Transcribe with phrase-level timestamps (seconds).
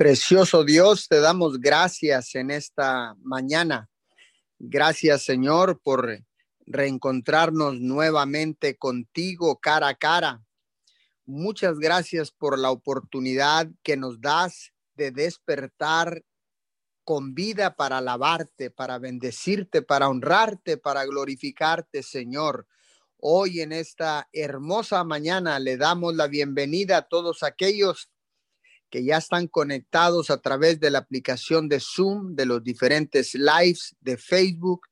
[0.00, 3.90] Precioso Dios, te damos gracias en esta mañana.
[4.58, 6.24] Gracias, Señor, por
[6.64, 10.42] reencontrarnos nuevamente contigo cara a cara.
[11.26, 16.24] Muchas gracias por la oportunidad que nos das de despertar
[17.04, 22.66] con vida para alabarte, para bendecirte, para honrarte, para glorificarte, Señor.
[23.18, 28.08] Hoy en esta hermosa mañana le damos la bienvenida a todos aquellos
[28.90, 33.94] que ya están conectados a través de la aplicación de Zoom, de los diferentes lives
[34.00, 34.88] de Facebook,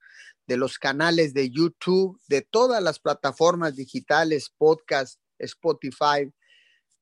[0.46, 6.32] de los canales de YouTube, de todas las plataformas digitales, podcast, Spotify.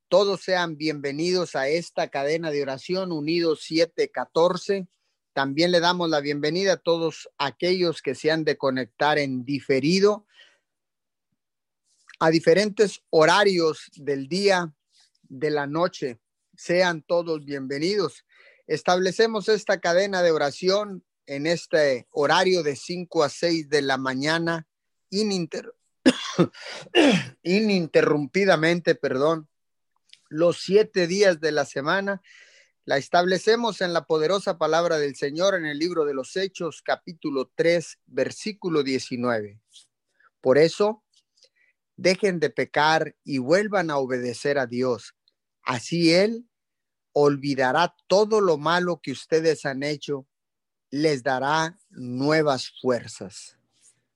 [0.08, 4.88] Todos sean bienvenidos a esta cadena de oración Unidos 714.
[5.34, 10.26] También le damos la bienvenida a todos aquellos que se han de conectar en diferido
[12.18, 14.72] a diferentes horarios del día,
[15.28, 16.18] de la noche
[16.56, 18.24] sean todos bienvenidos.
[18.66, 24.66] Establecemos esta cadena de oración en este horario de 5 a 6 de la mañana,
[27.42, 29.48] ininterrumpidamente, perdón,
[30.28, 32.22] los siete días de la semana.
[32.84, 37.50] La establecemos en la poderosa palabra del Señor en el libro de los Hechos, capítulo
[37.54, 39.60] 3, versículo 19.
[40.40, 41.02] Por eso,
[41.96, 45.15] dejen de pecar y vuelvan a obedecer a Dios
[45.66, 46.48] Así Él
[47.12, 50.26] olvidará todo lo malo que ustedes han hecho,
[50.90, 53.58] les dará nuevas fuerzas.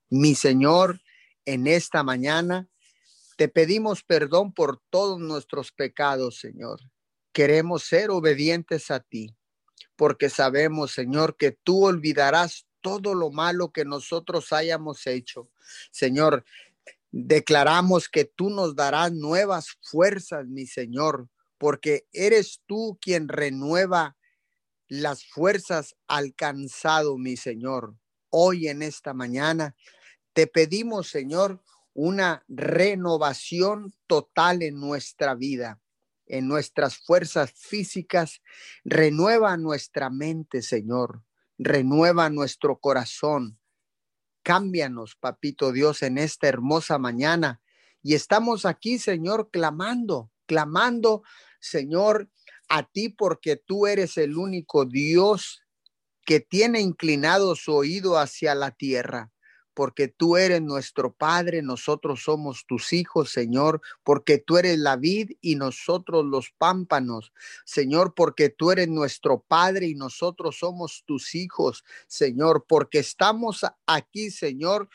[0.08, 1.02] Mi Señor,
[1.44, 2.68] en esta mañana
[3.36, 6.80] te pedimos perdón por todos nuestros pecados, Señor.
[7.32, 9.34] Queremos ser obedientes a ti,
[9.96, 15.50] porque sabemos, Señor, que tú olvidarás todo lo malo que nosotros hayamos hecho.
[15.90, 16.44] Señor,
[17.10, 21.28] declaramos que tú nos darás nuevas fuerzas, mi Señor,
[21.61, 24.16] porque eres tú quien renueva
[24.89, 27.98] las fuerzas alcanzado, mi Señor.
[28.30, 29.77] Hoy en esta mañana
[30.33, 31.62] te pedimos, Señor,
[31.93, 35.82] una renovación total en nuestra vida,
[36.25, 38.41] en nuestras fuerzas físicas.
[38.82, 41.25] Renueva nuestra mente, Señor.
[41.59, 43.60] Renueva nuestro corazón.
[44.43, 47.60] Cámbianos, papito Dios, en esta hermosa mañana.
[48.03, 51.22] Y estamos aquí, Señor, clamando, clamando
[51.60, 52.28] Señor,
[52.69, 55.62] a ti porque tú eres el único Dios
[56.25, 59.32] que tiene inclinado su oído hacia la tierra.
[59.75, 65.31] Porque tú eres nuestro Padre, nosotros somos tus hijos, Señor, porque tú eres la vid
[65.41, 67.32] y nosotros los pámpanos,
[67.65, 74.31] Señor, porque tú eres nuestro Padre y nosotros somos tus hijos, Señor, porque estamos aquí,
[74.31, 74.88] Señor,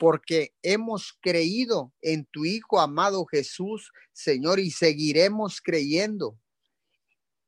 [0.00, 6.38] porque hemos creído en tu Hijo amado Jesús, Señor, y seguiremos creyendo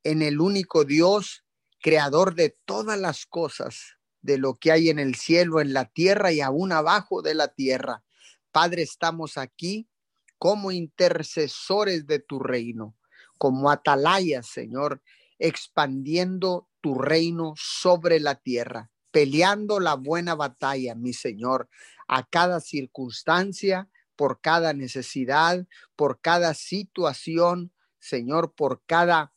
[0.03, 1.43] en el único Dios,
[1.81, 6.31] creador de todas las cosas, de lo que hay en el cielo, en la tierra
[6.31, 8.03] y aún abajo de la tierra.
[8.51, 9.89] Padre, estamos aquí
[10.37, 12.95] como intercesores de tu reino,
[13.39, 15.01] como atalayas, Señor,
[15.39, 21.69] expandiendo tu reino sobre la tierra, peleando la buena batalla, mi Señor,
[22.07, 25.65] a cada circunstancia, por cada necesidad,
[25.95, 29.31] por cada situación, Señor, por cada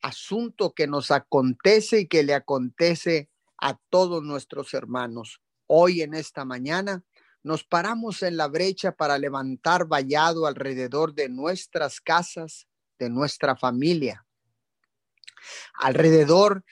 [0.00, 5.42] asunto que nos acontece y que le acontece a todos nuestros hermanos.
[5.66, 7.04] Hoy en esta mañana
[7.42, 12.66] nos paramos en la brecha para levantar vallado alrededor de nuestras casas,
[12.98, 14.26] de nuestra familia,
[15.74, 16.64] alrededor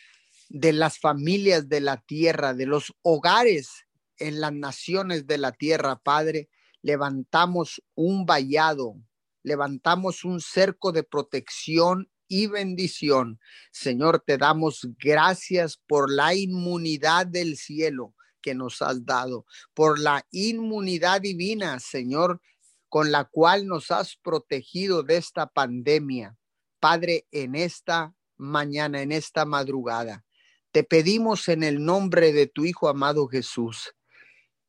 [0.48, 3.84] de las familias de la tierra, de los hogares
[4.18, 6.48] en las naciones de la tierra, Padre,
[6.82, 8.96] levantamos un vallado,
[9.42, 13.40] levantamos un cerco de protección y bendición.
[13.72, 20.26] Señor, te damos gracias por la inmunidad del cielo que nos has dado, por la
[20.30, 22.40] inmunidad divina, Señor,
[22.88, 26.36] con la cual nos has protegido de esta pandemia.
[26.80, 30.24] Padre, en esta mañana, en esta madrugada,
[30.72, 33.94] te pedimos en el nombre de tu Hijo amado Jesús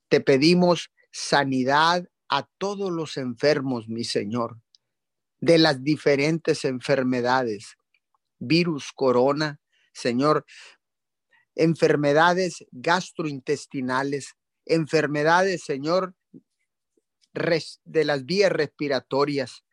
[0.09, 4.59] te pedimos sanidad a todos los enfermos, mi Señor,
[5.39, 7.77] de las diferentes enfermedades,
[8.39, 9.61] virus, corona,
[9.93, 10.45] Señor,
[11.55, 14.35] enfermedades gastrointestinales,
[14.65, 16.15] enfermedades, Señor,
[17.85, 19.63] de las vías respiratorias.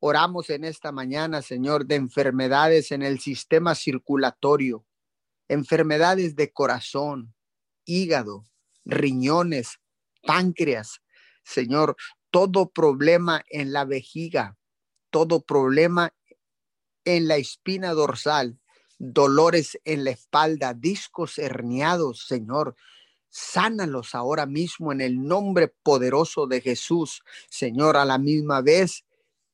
[0.00, 4.84] Oramos en esta mañana, Señor, de enfermedades en el sistema circulatorio,
[5.48, 7.34] enfermedades de corazón,
[7.84, 8.44] hígado,
[8.84, 9.78] riñones,
[10.22, 11.00] páncreas,
[11.42, 11.96] Señor,
[12.30, 14.56] todo problema en la vejiga,
[15.10, 16.12] todo problema
[17.04, 18.60] en la espina dorsal,
[18.98, 22.76] dolores en la espalda, discos herniados, Señor.
[23.30, 27.96] Sánalos ahora mismo en el nombre poderoso de Jesús, Señor.
[27.96, 29.04] A la misma vez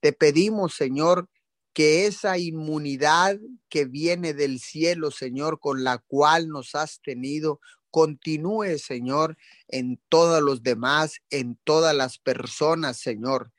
[0.00, 1.28] te pedimos, Señor,
[1.74, 3.38] que esa inmunidad
[3.68, 7.60] que viene del cielo, Señor, con la cual nos has tenido,
[7.90, 9.36] continúe, Señor,
[9.68, 13.52] en todos los demás, en todas las personas, Señor.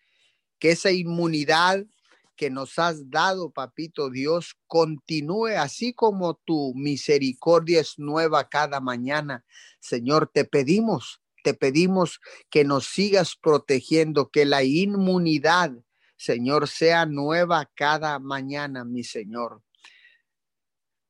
[0.59, 1.85] Que esa inmunidad
[2.35, 9.45] que nos has dado, papito Dios, continúe así como tu misericordia es nueva cada mañana.
[9.79, 12.19] Señor, te pedimos, te pedimos
[12.49, 15.71] que nos sigas protegiendo, que la inmunidad,
[16.17, 19.61] Señor, sea nueva cada mañana, mi Señor.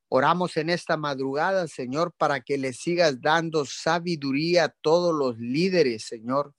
[0.07, 6.05] Oramos en esta madrugada, Señor, para que le sigas dando sabiduría a todos los líderes,
[6.05, 6.53] Señor,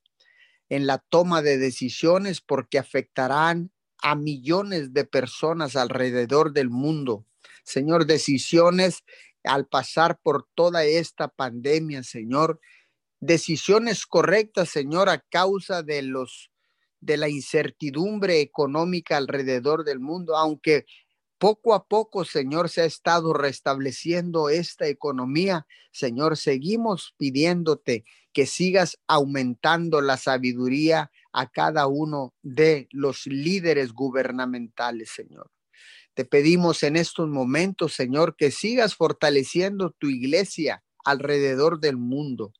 [0.68, 3.70] en la toma de decisiones, porque afectarán
[4.02, 7.24] a millones de personas alrededor del mundo.
[7.64, 9.04] Señor, decisiones
[9.44, 12.60] al pasar por toda esta pandemia, Señor,
[13.20, 16.50] decisiones correctas, Señor, a causa de los
[17.00, 20.86] de la incertidumbre económica alrededor del mundo, aunque
[21.38, 25.66] poco a poco, Señor, se ha estado restableciendo esta economía.
[25.92, 35.10] Señor, seguimos pidiéndote que sigas aumentando la sabiduría a cada uno de los líderes gubernamentales,
[35.10, 35.50] Señor.
[36.14, 42.54] Te pedimos en estos momentos, Señor, que sigas fortaleciendo tu iglesia alrededor del mundo.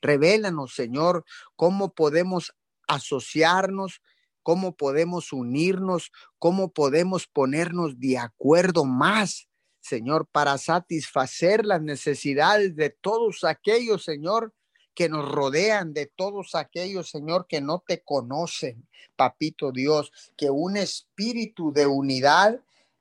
[0.00, 1.24] Revélanos, Señor,
[1.54, 2.52] cómo podemos
[2.94, 4.00] asociarnos,
[4.42, 9.48] cómo podemos unirnos, cómo podemos ponernos de acuerdo más,
[9.80, 14.54] Señor, para satisfacer las necesidades de todos aquellos, Señor,
[14.94, 18.86] que nos rodean, de todos aquellos, Señor, que no te conocen,
[19.16, 22.60] papito Dios, que un espíritu de unidad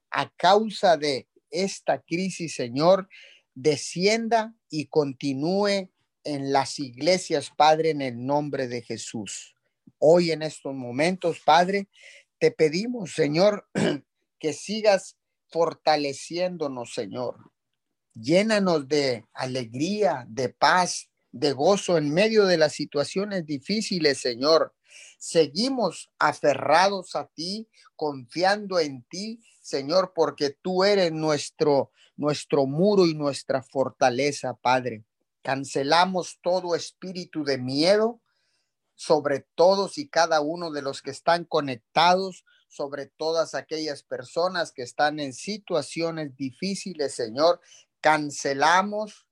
[0.09, 3.09] a causa de esta crisis, Señor,
[3.53, 5.89] descienda y continúe
[6.23, 9.55] en las iglesias, Padre, en el nombre de Jesús.
[10.03, 11.87] Hoy en estos momentos, Padre,
[12.39, 13.69] te pedimos, Señor,
[14.39, 15.15] que sigas
[15.49, 17.51] fortaleciéndonos, Señor.
[18.15, 24.73] Llénanos de alegría, de paz, de gozo en medio de las situaciones difíciles, Señor.
[25.19, 33.13] Seguimos aferrados a ti, confiando en ti, Señor, porque tú eres nuestro nuestro muro y
[33.13, 35.03] nuestra fortaleza, Padre.
[35.41, 38.20] Cancelamos todo espíritu de miedo
[39.01, 44.83] sobre todos y cada uno de los que están conectados, sobre todas aquellas personas que
[44.83, 47.59] están en situaciones difíciles, Señor.
[47.99, 49.25] Cancelamos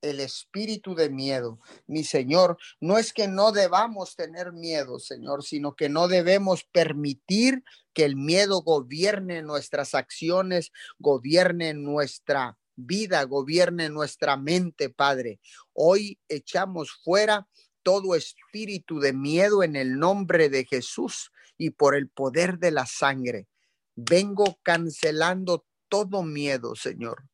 [0.00, 1.60] el espíritu de miedo.
[1.86, 7.62] Mi Señor, no es que no debamos tener miedo, Señor, sino que no debemos permitir
[7.94, 15.38] que el miedo gobierne nuestras acciones, gobierne nuestra vida, gobierne nuestra mente, Padre.
[15.74, 17.46] Hoy echamos fuera
[17.82, 22.86] todo espíritu de miedo en el nombre de Jesús y por el poder de la
[22.86, 23.48] sangre.
[23.94, 27.24] Vengo cancelando todo miedo, Señor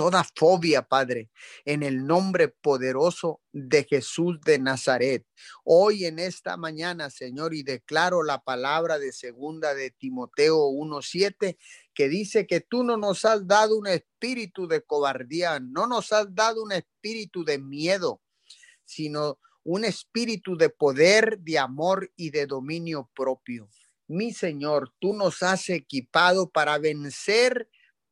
[0.00, 1.28] toda fobia, Padre,
[1.66, 5.26] en el nombre poderoso de Jesús de Nazaret.
[5.62, 11.58] Hoy en esta mañana, Señor, y declaro la palabra de segunda de Timoteo 1:7
[11.92, 16.34] que dice que tú no nos has dado un espíritu de cobardía, no nos has
[16.34, 18.22] dado un espíritu de miedo,
[18.86, 23.68] sino un espíritu de poder, de amor y de dominio propio.
[24.06, 27.68] Mi Señor, tú nos has equipado para vencer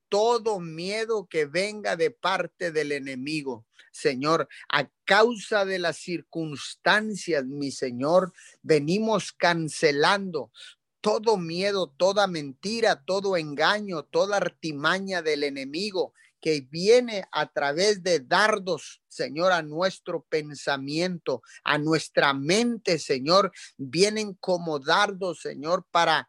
[0.08, 3.66] todo miedo que venga de parte del enemigo.
[3.90, 10.52] Señor, a causa de las circunstancias, mi Señor, venimos cancelando
[11.00, 18.20] todo miedo, toda mentira, todo engaño, toda artimaña del enemigo que viene a través de
[18.20, 26.28] dardos, Señor, a nuestro pensamiento, a nuestra mente, Señor, vienen como dardos, Señor, para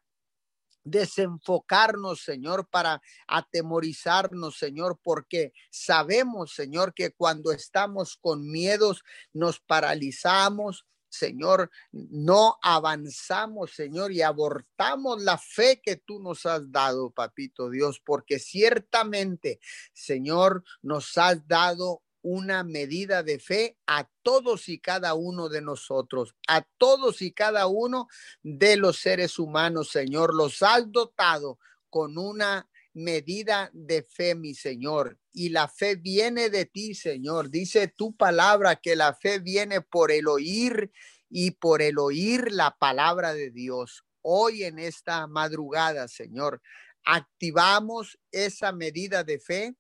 [0.84, 10.86] desenfocarnos, Señor, para atemorizarnos, Señor, porque sabemos, Señor, que cuando estamos con miedos nos paralizamos,
[11.10, 18.00] Señor, no avanzamos, Señor, y abortamos la fe que tú nos has dado, papito Dios,
[18.04, 19.60] porque ciertamente,
[19.94, 26.36] Señor, nos has dado una medida de fe a todos y cada uno de nosotros,
[26.48, 28.08] a todos y cada uno
[28.44, 30.36] de los seres humanos, Señor.
[30.36, 35.18] Los has dotado con una medida de fe, mi Señor.
[35.32, 37.50] Y la fe viene de ti, Señor.
[37.50, 40.92] Dice tu palabra que la fe viene por el oír
[41.30, 44.04] y por el oír la palabra de Dios.
[44.22, 46.62] Hoy en esta madrugada, Señor,
[47.06, 49.76] activamos esa medida de fe,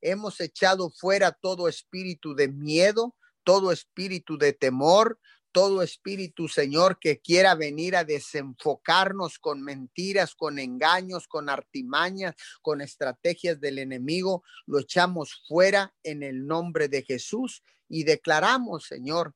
[0.00, 5.18] hemos echado fuera todo espíritu de miedo, todo espíritu de temor,
[5.52, 12.80] todo espíritu, Señor, que quiera venir a desenfocarnos con mentiras, con engaños, con artimañas, con
[12.80, 19.34] estrategias del enemigo, lo echamos fuera en el nombre de Jesús y declaramos, Señor,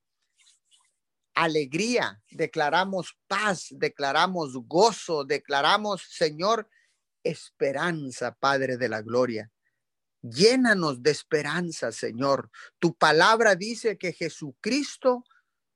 [1.35, 6.68] alegría, declaramos paz, declaramos gozo, declaramos, Señor,
[7.25, 9.50] esperanza, Padre de la Gloria.
[10.23, 12.50] Llénanos de esperanza, Señor.
[12.78, 15.25] Tu palabra dice que Jesucristo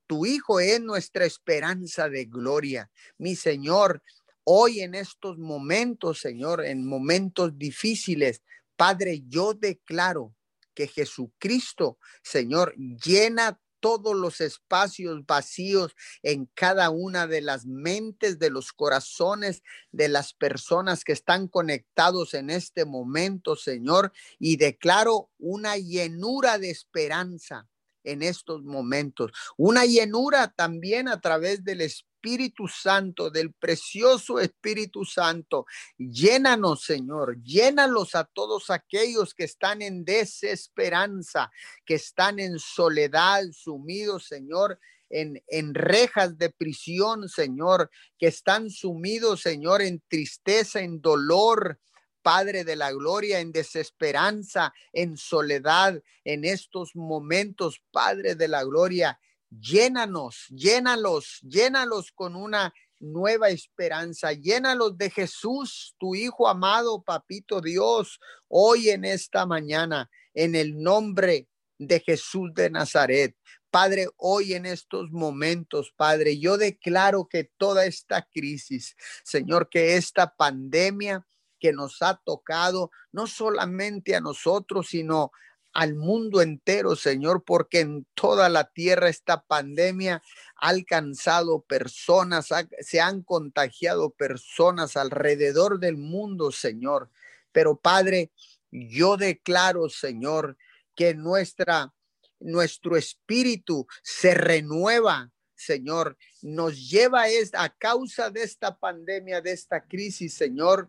[0.09, 2.91] tu Hijo es nuestra esperanza de gloria.
[3.19, 4.03] Mi Señor,
[4.43, 8.43] hoy en estos momentos, Señor, en momentos difíciles,
[8.75, 10.35] Padre, yo declaro
[10.75, 18.51] que Jesucristo, Señor, llena todos los espacios vacíos en cada una de las mentes, de
[18.51, 19.63] los corazones
[19.93, 26.71] de las personas que están conectados en este momento, Señor, y declaro una llenura de
[26.71, 27.69] esperanza
[28.09, 29.33] en estos momentos.
[29.57, 35.67] Una llenura también a través del Espíritu Santo, del precioso Espíritu Santo.
[35.97, 41.51] Llénanos, Señor, llénalos a todos aquellos que están en desesperanza,
[41.85, 44.79] que están en soledad, sumidos, Señor,
[45.11, 51.79] en, en, rejas de prisión, Señor, que están sumidos, Señor, en tristeza, en dolor,
[52.23, 59.19] Padre de la gloria, en desesperanza, en soledad, en estos momentos, Padre de la gloria.
[59.51, 64.33] Llénanos, llénalos, llénalos con una nueva esperanza.
[64.33, 71.49] Llénalos de Jesús, tu Hijo amado, Papito Dios, hoy en esta mañana, en el nombre
[71.79, 73.37] de Jesús de Nazaret.
[73.71, 80.35] Padre, hoy en estos momentos, Padre, yo declaro que toda esta crisis, Señor, que esta
[80.35, 81.27] pandemia,
[81.59, 85.33] que nos ha tocado, no solamente a nosotros, sino
[85.73, 90.23] al mundo entero, Señor, porque en toda la tierra esta pandemia
[90.57, 92.49] ha alcanzado personas,
[92.81, 97.11] se han contagiado personas alrededor del mundo, Señor.
[97.53, 98.33] Pero Padre,
[98.71, 100.57] yo declaro, Señor,
[100.95, 101.93] que nuestra
[102.41, 107.25] nuestro espíritu se renueva, Señor, nos lleva
[107.55, 110.89] a causa de esta pandemia, de esta crisis, Señor,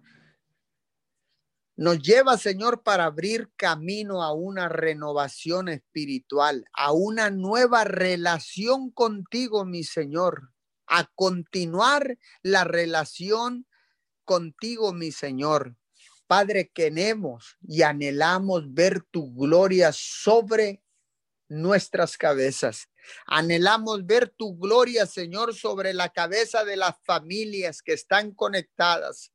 [1.79, 9.63] nos lleva, Señor, para abrir camino a una renovación espiritual, a una nueva relación contigo,
[9.63, 10.51] mi Señor,
[10.87, 13.65] a continuar la relación
[14.25, 15.77] contigo, mi Señor.
[16.27, 20.83] Padre, queremos y anhelamos ver tu gloria sobre
[21.47, 22.89] nuestras cabezas.
[23.25, 29.31] Anhelamos ver tu gloria, Señor, sobre la cabeza de las familias que están conectadas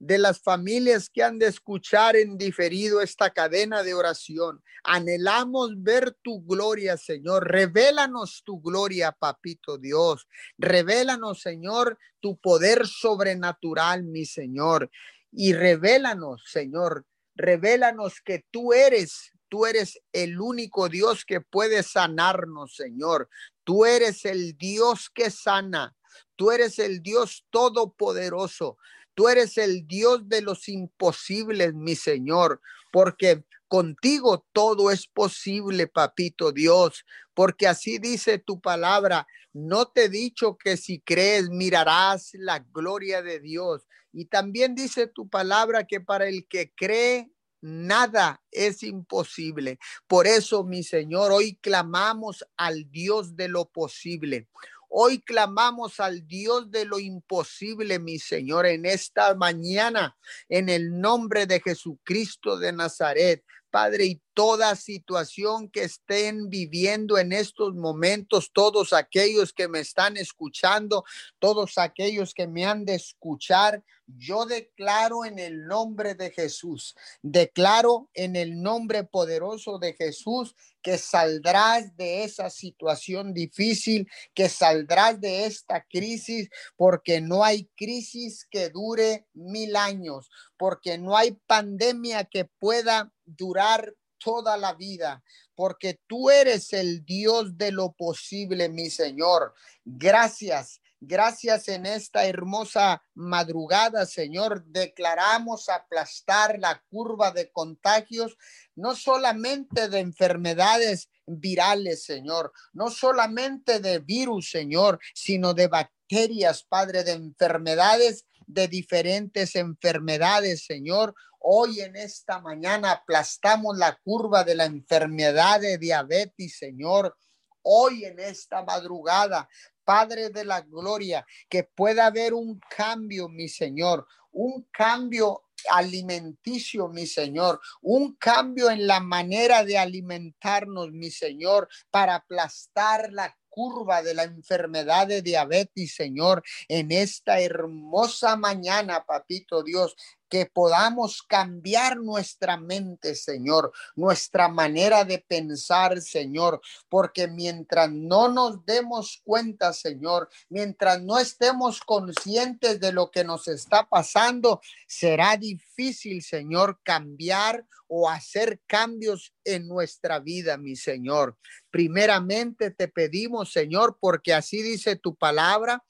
[0.00, 4.62] de las familias que han de escuchar en diferido esta cadena de oración.
[4.82, 7.46] Anhelamos ver tu gloria, Señor.
[7.46, 10.26] Revélanos tu gloria, papito Dios.
[10.58, 14.90] Revélanos, Señor, tu poder sobrenatural, mi Señor.
[15.30, 17.04] Y revélanos, Señor,
[17.36, 23.28] revélanos que tú eres Tú eres el único Dios que puede sanarnos, Señor.
[23.64, 25.96] Tú eres el Dios que sana.
[26.36, 28.78] Tú eres el Dios todopoderoso.
[29.20, 36.52] Tú eres el Dios de los imposibles, mi Señor, porque contigo todo es posible, papito
[36.52, 39.26] Dios, porque así dice tu palabra.
[39.52, 43.86] No te he dicho que si crees mirarás la gloria de Dios.
[44.10, 49.78] Y también dice tu palabra que para el que cree nada es imposible.
[50.06, 54.48] Por eso, mi Señor, hoy clamamos al Dios de lo posible.
[54.92, 60.16] Hoy clamamos al Dios de lo imposible, mi Señor, en esta mañana,
[60.48, 63.44] en el nombre de Jesucristo de Nazaret.
[63.70, 70.16] Padre, y toda situación que estén viviendo en estos momentos, todos aquellos que me están
[70.16, 71.04] escuchando,
[71.38, 78.08] todos aquellos que me han de escuchar, yo declaro en el nombre de Jesús, declaro
[78.14, 85.44] en el nombre poderoso de Jesús que saldrás de esa situación difícil, que saldrás de
[85.44, 92.46] esta crisis, porque no hay crisis que dure mil años, porque no hay pandemia que
[92.46, 95.22] pueda durar toda la vida,
[95.54, 99.54] porque tú eres el Dios de lo posible, mi Señor.
[99.84, 100.80] Gracias.
[101.02, 104.62] Gracias en esta hermosa madrugada, Señor.
[104.66, 108.36] Declaramos aplastar la curva de contagios,
[108.76, 117.02] no solamente de enfermedades virales, Señor, no solamente de virus, Señor, sino de bacterias, Padre,
[117.02, 121.14] de enfermedades de diferentes enfermedades, Señor.
[121.42, 127.16] Hoy en esta mañana aplastamos la curva de la enfermedad de diabetes, Señor.
[127.62, 129.48] Hoy en esta madrugada,
[129.82, 137.06] Padre de la Gloria, que pueda haber un cambio, mi Señor, un cambio alimenticio, mi
[137.06, 144.14] Señor, un cambio en la manera de alimentarnos, mi Señor, para aplastar la curva de
[144.14, 149.96] la enfermedad de diabetes, Señor, en esta hermosa mañana, papito Dios,
[150.30, 158.64] que podamos cambiar nuestra mente, Señor, nuestra manera de pensar, Señor, porque mientras no nos
[158.64, 166.22] demos cuenta, Señor, mientras no estemos conscientes de lo que nos está pasando, será difícil,
[166.22, 171.36] Señor, cambiar o hacer cambios en nuestra vida, mi Señor.
[171.70, 175.84] Primeramente te pedimos, Señor, porque así dice tu palabra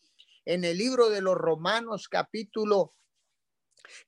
[0.46, 2.94] en el libro de los Romanos capítulo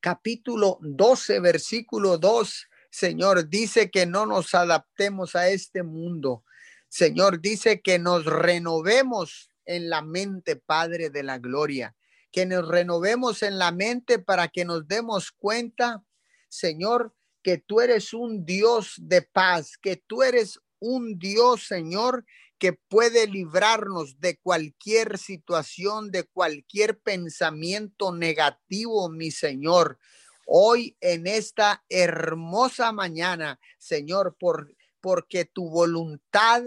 [0.00, 6.44] capítulo 12, versículo 2, Señor, dice que no nos adaptemos a este mundo.
[6.88, 11.96] Señor, dice que nos renovemos en la mente, Padre de la Gloria,
[12.30, 16.02] que nos renovemos en la mente para que nos demos cuenta,
[16.48, 22.24] Señor, que tú eres un Dios de paz, que tú eres un Dios, Señor,
[22.62, 29.98] que puede librarnos de cualquier situación, de cualquier pensamiento negativo, mi Señor.
[30.46, 36.62] Hoy en esta hermosa mañana, Señor, por, porque tu voluntad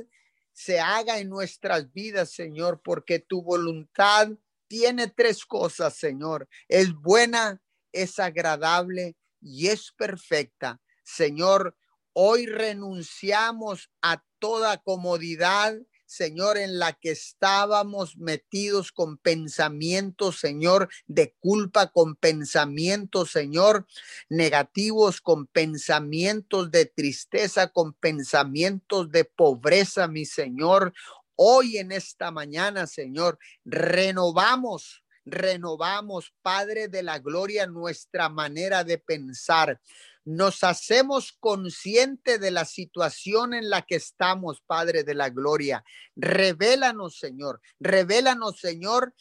[0.52, 4.32] se haga en nuestras vidas, Señor, porque tu voluntad
[4.68, 6.50] tiene tres cosas, Señor.
[6.68, 7.62] Es buena,
[7.94, 10.82] es agradable y es perfecta.
[11.06, 11.78] Señor,
[12.12, 15.76] hoy renunciamos a toda comodidad,
[16.06, 23.88] Señor, en la que estábamos metidos con pensamientos, Señor, de culpa, con pensamientos, Señor,
[24.30, 30.94] negativos, con pensamientos de tristeza, con pensamientos de pobreza, mi Señor.
[31.36, 39.80] Hoy en esta mañana, Señor, renovamos renovamos, Padre de la Gloria, nuestra manera de pensar
[40.26, 45.84] nos hacemos consciente de la situación en la que estamos, Padre de la Gloria.
[46.16, 47.62] Revélanos, Señor.
[47.80, 49.14] Revélanos, Señor.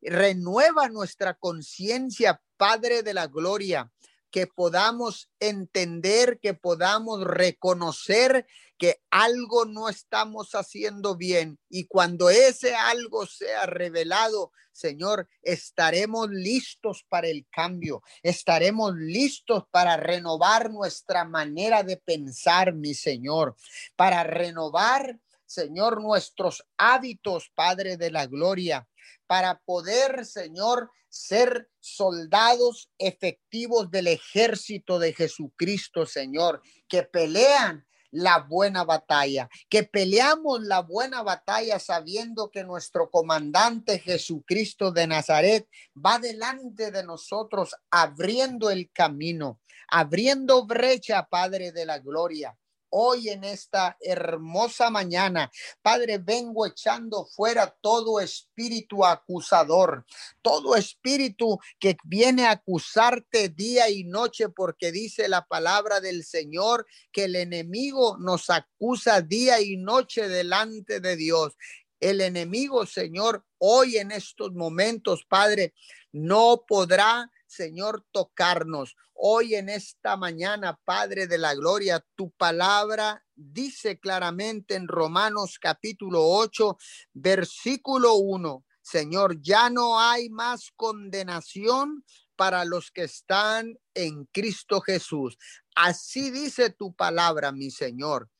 [0.00, 3.90] Renueva nuestra conciencia, Padre de la Gloria
[4.34, 11.60] que podamos entender, que podamos reconocer que algo no estamos haciendo bien.
[11.68, 19.96] Y cuando ese algo sea revelado, Señor, estaremos listos para el cambio, estaremos listos para
[19.96, 23.54] renovar nuestra manera de pensar, mi Señor,
[23.94, 28.88] para renovar, Señor, nuestros hábitos, Padre de la Gloria,
[29.26, 38.84] para poder, Señor, ser soldados efectivos del ejército de Jesucristo, Señor, que pelean la buena
[38.84, 46.92] batalla, que peleamos la buena batalla sabiendo que nuestro comandante Jesucristo de Nazaret va delante
[46.92, 52.56] de nosotros abriendo el camino, abriendo brecha, Padre de la Gloria
[52.96, 55.50] hoy en esta hermosa mañana.
[55.82, 60.06] Padre, vengo echando fuera todo espíritu acusador,
[60.42, 66.86] todo espíritu que viene a acusarte día y noche, porque dice la palabra del Señor
[67.10, 71.54] que el enemigo nos acusa día y noche delante de Dios.
[71.98, 75.74] El enemigo, Señor, hoy en estos momentos, Padre,
[76.12, 78.96] no podrá Señor, tocarnos.
[79.12, 86.26] Hoy en esta mañana, Padre de la Gloria, tu palabra dice claramente en Romanos capítulo
[86.26, 86.76] 8,
[87.12, 95.38] versículo 1, Señor, ya no hay más condenación para los que están en Cristo Jesús.
[95.76, 98.30] Así dice tu palabra, mi Señor.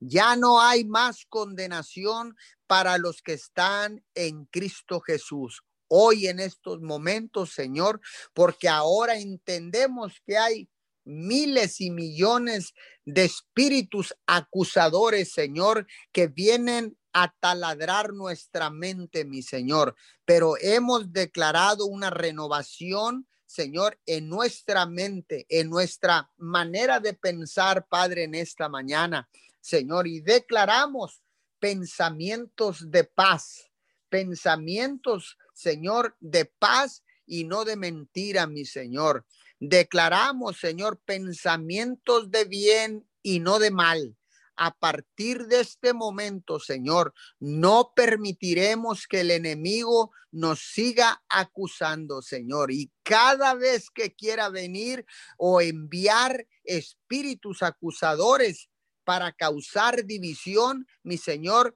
[0.00, 5.62] Ya no hay más condenación para los que están en Cristo Jesús
[5.96, 8.00] hoy en estos momentos, Señor,
[8.32, 10.68] porque ahora entendemos que hay
[11.04, 19.94] miles y millones de espíritus acusadores, Señor, que vienen a taladrar nuestra mente, mi Señor.
[20.24, 28.24] Pero hemos declarado una renovación, Señor, en nuestra mente, en nuestra manera de pensar, Padre,
[28.24, 29.28] en esta mañana,
[29.60, 31.22] Señor, y declaramos
[31.60, 33.70] pensamientos de paz,
[34.08, 39.24] pensamientos Señor, de paz y no de mentira, mi Señor.
[39.60, 44.16] Declaramos, Señor, pensamientos de bien y no de mal.
[44.56, 52.70] a partir de este momento, Señor, no permitiremos que el enemigo nos siga acusando, Señor.
[52.70, 55.06] Y cada vez que quiera venir
[55.38, 58.68] o enviar espíritus acusadores
[59.04, 61.74] para causar división, mi Señor,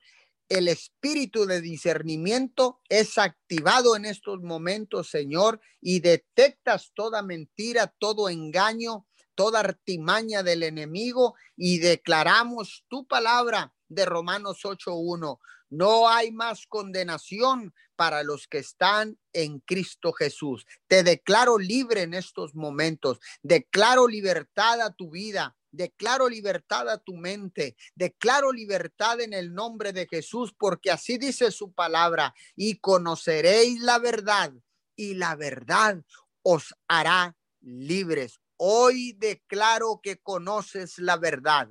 [0.48, 8.28] el espíritu de discernimiento es activado en estos momentos, Señor, y detectas toda mentira, todo
[8.28, 15.38] engaño, toda artimaña del enemigo y declaramos tu palabra de Romanos 8.1.
[15.70, 20.66] No hay más condenación para los que están en Cristo Jesús.
[20.87, 23.18] Te declaro libre en estos momentos.
[23.42, 25.56] Declaro libertad a tu vida.
[25.70, 31.50] Declaro libertad a tu mente, declaro libertad en el nombre de Jesús, porque así dice
[31.50, 34.52] su palabra, y conoceréis la verdad,
[34.96, 36.02] y la verdad
[36.42, 38.40] os hará libres.
[38.57, 41.68] Hoy declaro que conoces la verdad.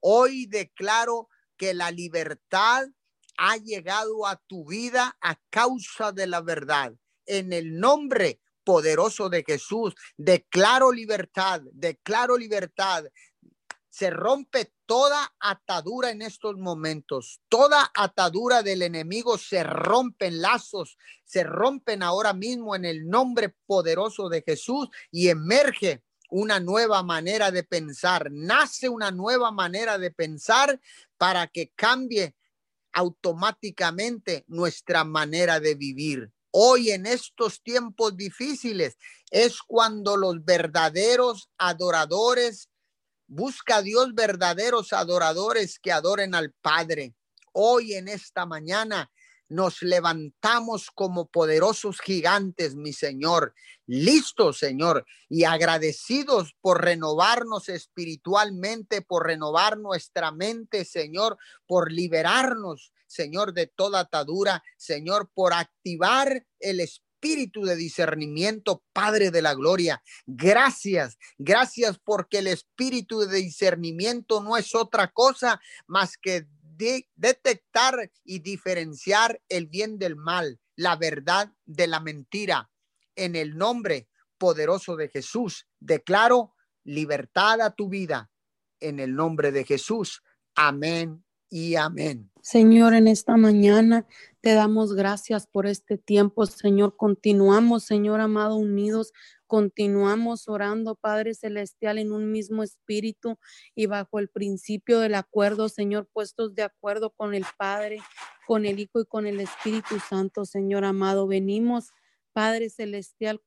[0.00, 2.88] Hoy declaro que la libertad
[3.36, 6.94] ha llegado a tu vida a causa de la verdad.
[7.26, 13.04] En el nombre poderoso de Jesús, declaro libertad, declaro libertad,
[13.92, 17.42] se rompe toda atadura en estos momentos.
[17.50, 24.30] Toda atadura del enemigo se rompen lazos, se rompen ahora mismo en el nombre poderoso
[24.30, 28.30] de Jesús y emerge una nueva manera de pensar.
[28.32, 30.80] Nace una nueva manera de pensar
[31.18, 32.34] para que cambie
[32.94, 36.32] automáticamente nuestra manera de vivir.
[36.50, 38.96] Hoy en estos tiempos difíciles
[39.30, 42.70] es cuando los verdaderos adoradores
[43.34, 47.14] Busca a Dios verdaderos adoradores que adoren al Padre.
[47.54, 49.10] Hoy en esta mañana
[49.48, 53.54] nos levantamos como poderosos gigantes, mi Señor,
[53.86, 63.54] listos, Señor, y agradecidos por renovarnos espiritualmente, por renovar nuestra mente, Señor, por liberarnos, Señor,
[63.54, 70.02] de toda atadura, Señor, por activar el espíritu espíritu de discernimiento, Padre de la Gloria.
[70.26, 76.48] Gracias, gracias porque el espíritu de discernimiento no es otra cosa más que
[77.14, 82.70] detectar y diferenciar el bien del mal, la verdad de la mentira.
[83.14, 88.32] En el nombre poderoso de Jesús, declaro libertad a tu vida.
[88.80, 90.24] En el nombre de Jesús.
[90.56, 92.30] Amén y amén.
[92.40, 94.06] Señor, en esta mañana
[94.40, 96.96] te damos gracias por este tiempo, Señor.
[96.96, 99.12] Continuamos, Señor amado, unidos.
[99.46, 103.38] Continuamos orando, Padre Celestial, en un mismo espíritu
[103.74, 107.98] y bajo el principio del acuerdo, Señor, puestos de acuerdo con el Padre,
[108.46, 111.26] con el Hijo y con el Espíritu Santo, Señor amado.
[111.26, 111.90] Venimos,
[112.32, 113.42] Padre Celestial,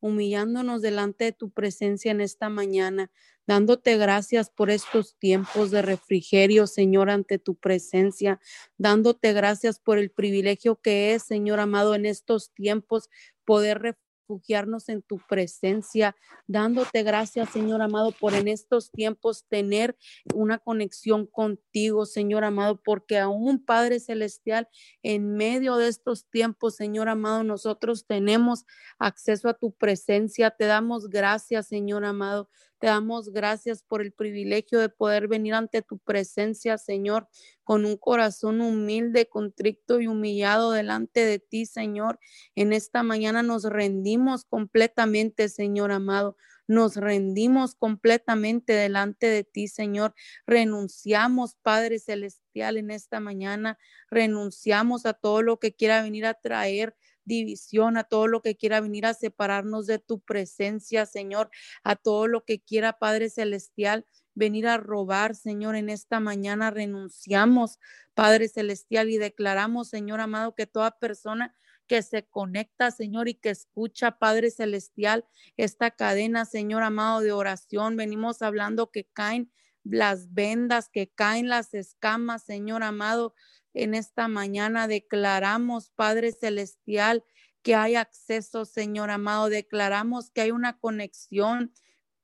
[0.00, 3.10] humillándonos delante de tu presencia en esta mañana,
[3.46, 8.40] dándote gracias por estos tiempos de refrigerio, Señor, ante tu presencia,
[8.78, 13.08] dándote gracias por el privilegio que es, Señor amado, en estos tiempos
[13.44, 13.96] poder
[14.28, 19.96] refugiarnos en tu presencia, dándote gracias, Señor amado, por en estos tiempos tener
[20.34, 24.68] una conexión contigo, Señor amado, porque aún Padre Celestial,
[25.02, 28.64] en medio de estos tiempos, Señor amado, nosotros tenemos
[28.98, 30.50] acceso a tu presencia.
[30.50, 32.50] Te damos gracias, Señor amado.
[32.78, 37.28] Te damos gracias por el privilegio de poder venir ante tu presencia, Señor,
[37.64, 42.18] con un corazón humilde, contrito y humillado delante de ti, Señor.
[42.54, 46.36] En esta mañana nos rendimos completamente, Señor amado.
[46.68, 50.14] Nos rendimos completamente delante de ti, Señor.
[50.46, 53.78] Renunciamos, Padre Celestial, en esta mañana.
[54.10, 58.80] Renunciamos a todo lo que quiera venir a traer división, a todo lo que quiera
[58.80, 61.50] venir a separarnos de tu presencia, Señor,
[61.84, 67.78] a todo lo que quiera, Padre Celestial, venir a robar, Señor, en esta mañana renunciamos,
[68.14, 71.54] Padre Celestial, y declaramos, Señor amado, que toda persona
[71.86, 75.24] que se conecta, Señor, y que escucha, Padre Celestial,
[75.56, 77.96] esta cadena, Señor amado, de oración.
[77.96, 79.52] Venimos hablando que caen
[79.84, 83.34] las vendas, que caen las escamas, Señor amado,
[83.76, 87.24] en esta mañana declaramos, Padre Celestial,
[87.62, 89.50] que hay acceso, Señor amado.
[89.50, 91.74] Declaramos que hay una conexión,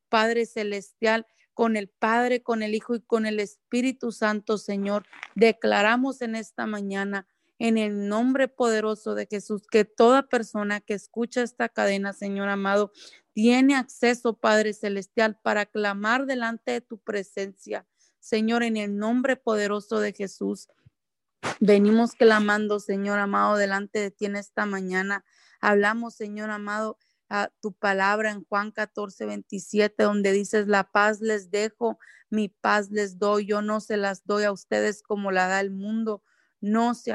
[0.09, 5.05] Padre Celestial, con el Padre, con el Hijo y con el Espíritu Santo, Señor.
[5.35, 11.43] Declaramos en esta mañana, en el nombre poderoso de Jesús, que toda persona que escucha
[11.43, 12.93] esta cadena, Señor amado,
[13.35, 17.87] tiene acceso, Padre Celestial, para clamar delante de tu presencia.
[18.21, 20.69] Señor, en el nombre poderoso de Jesús.
[21.65, 25.25] Venimos clamando, Señor amado, delante de ti en esta mañana.
[25.61, 26.99] Hablamos, Señor amado,
[27.29, 32.91] a tu palabra en Juan 14, 27, donde dices, la paz les dejo, mi paz
[32.91, 36.25] les doy, yo no se las doy a ustedes como la da el mundo.
[36.61, 37.13] No se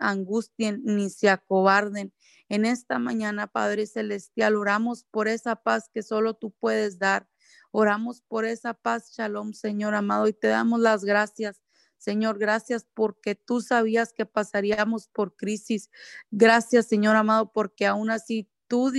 [0.00, 2.12] angustien ni se acobarden.
[2.48, 7.28] En esta mañana, Padre Celestial, oramos por esa paz que solo tú puedes dar.
[7.70, 11.63] Oramos por esa paz, Shalom, Señor amado, y te damos las gracias.
[12.04, 15.90] Señor, gracias porque tú sabías que pasaríamos por crisis.
[16.30, 18.92] Gracias, Señor amado, porque aún así tú,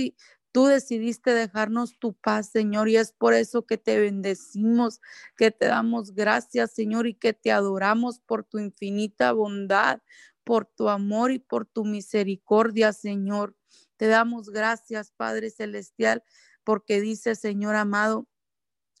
[0.56, 5.02] Tú decidiste dejarnos tu paz, Señor, y es por eso que te bendecimos,
[5.36, 10.00] que te damos gracias, Señor, y que te adoramos por tu infinita bondad,
[10.44, 13.54] por tu amor y por tu misericordia, Señor.
[13.98, 16.24] Te damos gracias, Padre Celestial,
[16.64, 18.26] porque dice, Señor amado,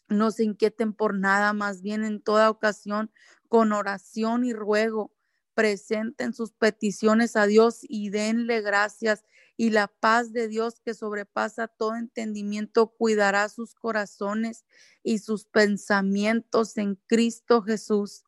[0.08, 3.10] no se inquieten por nada, más bien en toda ocasión,
[3.48, 5.12] con oración y ruego,
[5.54, 9.24] presenten sus peticiones a Dios y denle gracias
[9.56, 14.66] y la paz de Dios que sobrepasa todo entendimiento cuidará sus corazones
[15.02, 18.24] y sus pensamientos en Cristo Jesús.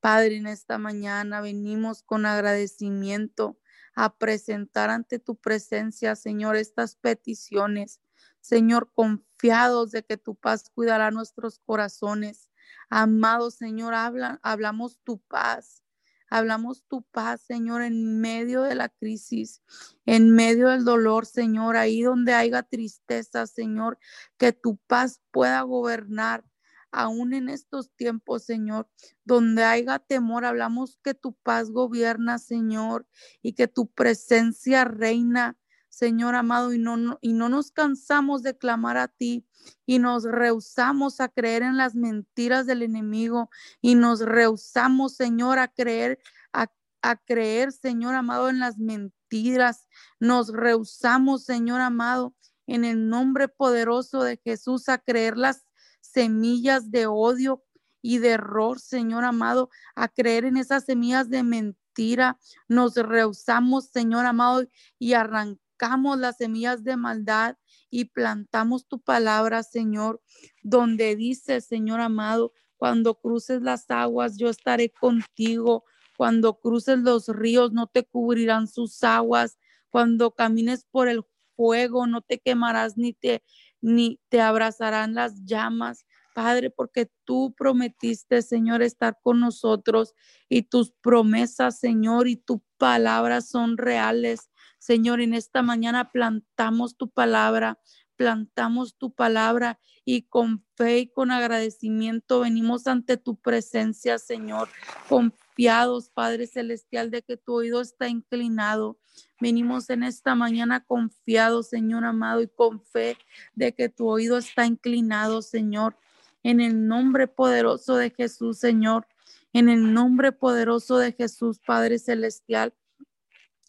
[0.00, 3.58] Padre, en esta mañana venimos con agradecimiento
[3.94, 8.00] a presentar ante tu presencia, Señor, estas peticiones.
[8.40, 12.49] Señor, confiados de que tu paz cuidará nuestros corazones.
[12.90, 15.84] Amado Señor, habla, hablamos tu paz.
[16.28, 19.62] Hablamos tu paz, Señor, en medio de la crisis,
[20.06, 23.98] en medio del dolor, Señor, ahí donde haya tristeza, Señor,
[24.38, 26.44] que tu paz pueda gobernar.
[26.92, 28.88] Aún en estos tiempos, Señor,
[29.24, 33.06] donde haya temor, hablamos que tu paz gobierna, Señor,
[33.42, 35.56] y que tu presencia reina
[35.90, 39.44] Señor amado, y no, y no nos cansamos de clamar a ti
[39.86, 43.50] y nos rehusamos a creer en las mentiras del enemigo
[43.80, 46.18] y nos rehusamos, Señor, a creer,
[46.52, 46.68] a,
[47.02, 49.88] a creer, Señor amado, en las mentiras.
[50.20, 52.34] Nos rehusamos, Señor amado,
[52.66, 55.66] en el nombre poderoso de Jesús, a creer las
[56.00, 57.64] semillas de odio
[58.00, 62.38] y de error, Señor amado, a creer en esas semillas de mentira.
[62.68, 64.66] Nos rehusamos, Señor amado,
[64.98, 65.69] y arrancamos
[66.18, 67.56] las semillas de maldad
[67.90, 70.20] y plantamos tu palabra, Señor,
[70.62, 75.84] donde dice, Señor amado, cuando cruces las aguas, yo estaré contigo.
[76.16, 79.58] Cuando cruces los ríos, no te cubrirán sus aguas.
[79.90, 81.22] Cuando camines por el
[81.56, 83.42] fuego, no te quemarás ni te
[83.82, 86.04] ni te abrazarán las llamas.
[86.34, 90.14] Padre, porque tú prometiste, Señor, estar con nosotros
[90.48, 94.50] y tus promesas, Señor, y tu palabra son reales.
[94.80, 97.78] Señor, en esta mañana plantamos tu palabra,
[98.16, 104.70] plantamos tu palabra y con fe y con agradecimiento venimos ante tu presencia, Señor,
[105.06, 108.98] confiados, Padre Celestial, de que tu oído está inclinado.
[109.38, 113.18] Venimos en esta mañana confiados, Señor amado, y con fe
[113.54, 115.94] de que tu oído está inclinado, Señor.
[116.42, 119.06] En el nombre poderoso de Jesús, Señor.
[119.52, 122.72] En el nombre poderoso de Jesús, Padre Celestial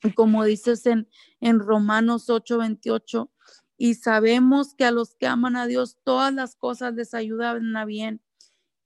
[0.10, 1.08] como dices en,
[1.40, 3.30] en Romanos 8:28,
[3.78, 7.86] y sabemos que a los que aman a Dios todas las cosas les ayudan a
[7.86, 8.22] bien.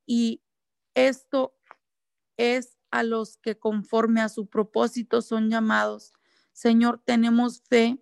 [0.06, 0.42] Y
[0.94, 1.54] esto
[2.38, 6.14] es a los que conforme a su propósito son llamados.
[6.54, 8.02] Señor, tenemos fe,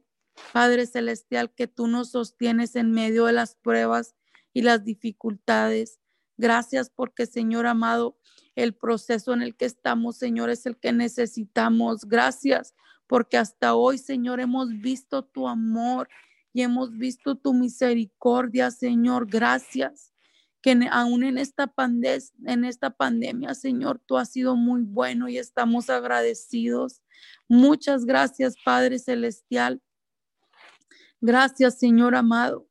[0.51, 4.15] Padre Celestial, que tú nos sostienes en medio de las pruebas
[4.53, 5.99] y las dificultades.
[6.37, 8.19] Gracias porque, Señor amado,
[8.55, 12.05] el proceso en el que estamos, Señor, es el que necesitamos.
[12.05, 12.75] Gracias
[13.07, 16.09] porque hasta hoy, Señor, hemos visto tu amor
[16.53, 19.27] y hemos visto tu misericordia, Señor.
[19.27, 20.11] Gracias.
[20.61, 21.73] Que aún en esta,
[22.45, 27.01] en esta pandemia, Señor, tú has sido muy bueno y estamos agradecidos.
[27.49, 29.81] Muchas gracias, Padre Celestial.
[31.19, 32.67] Gracias, Señor amado.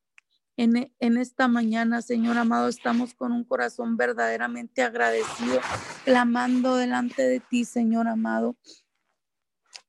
[0.57, 5.59] En, en, esta mañana, Señor amado, estamos con un corazón verdaderamente agradecido,
[6.05, 8.55] clamando delante de ti, Señor amado.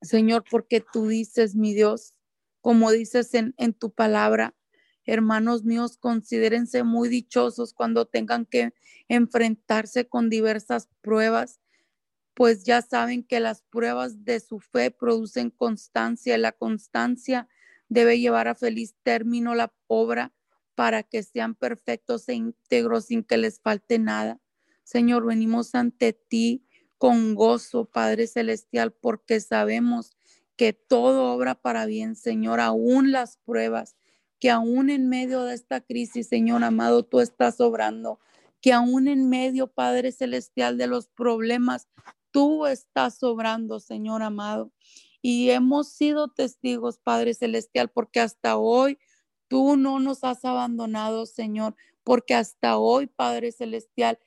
[0.03, 2.14] Señor, porque tú dices, mi Dios,
[2.61, 4.55] como dices en, en tu palabra,
[5.05, 8.73] hermanos míos, considérense muy dichosos cuando tengan que
[9.09, 11.61] enfrentarse con diversas pruebas,
[12.35, 17.49] pues ya saben que las pruebas de su fe producen constancia y la constancia
[17.88, 20.33] debe llevar a feliz término la obra
[20.75, 24.40] para que sean perfectos e íntegros sin que les falte nada.
[24.83, 26.66] Señor, venimos ante ti
[26.98, 30.12] con gozo, Padre Celestial, porque sabemos
[30.57, 33.96] que todo obra para bien, Señor, aún las pruebas,
[34.40, 38.20] que aún en medio de esta crisis, Señor amado, tú estás obrando,
[38.61, 41.88] que aún en medio, Padre Celestial, de los problemas,
[42.30, 44.72] tú estás obrando, Señor amado.
[45.20, 48.98] Y hemos sido testigos, Padre Celestial, porque hasta hoy
[49.48, 54.18] Tú no nos has abandonado, Señor, porque hasta hoy, Padre Celestial,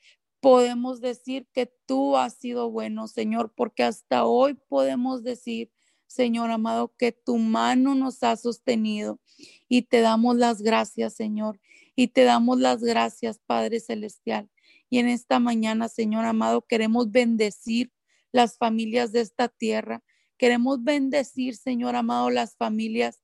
[0.48, 5.74] podemos decir que tú has sido bueno, Señor, porque hasta hoy podemos decir,
[6.06, 9.20] Señor amado, que tu mano nos ha sostenido
[9.68, 11.60] y te damos las gracias, Señor,
[11.98, 14.50] y te damos las gracias, Padre Celestial.
[14.90, 17.92] Y en esta mañana, Señor amado, queremos bendecir
[18.32, 20.02] las familias de esta tierra.
[20.38, 23.22] Queremos bendecir, Señor amado, las familias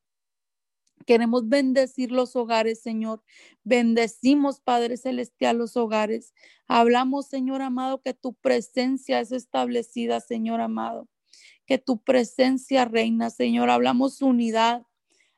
[1.06, 3.24] Queremos bendecir los hogares, Señor.
[3.64, 6.34] Bendecimos, Padre Celestial, los hogares.
[6.68, 11.08] Hablamos, Señor amado, que tu presencia es establecida, Señor amado.
[11.66, 13.70] Que tu presencia reina, Señor.
[13.70, 14.84] Hablamos unidad.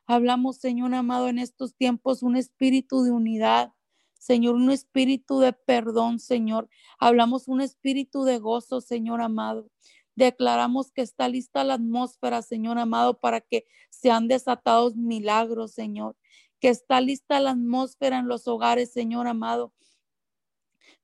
[0.08, 3.74] Hablamos, Señor amado, en estos tiempos un espíritu de unidad.
[4.20, 6.68] Señor, un espíritu de perdón, Señor.
[7.00, 9.70] Hablamos un espíritu de gozo, Señor amado.
[10.16, 16.16] Declaramos que está lista la atmósfera, Señor amado, para que sean desatados milagros, Señor.
[16.60, 19.74] Que está lista la atmósfera en los hogares, Señor amado,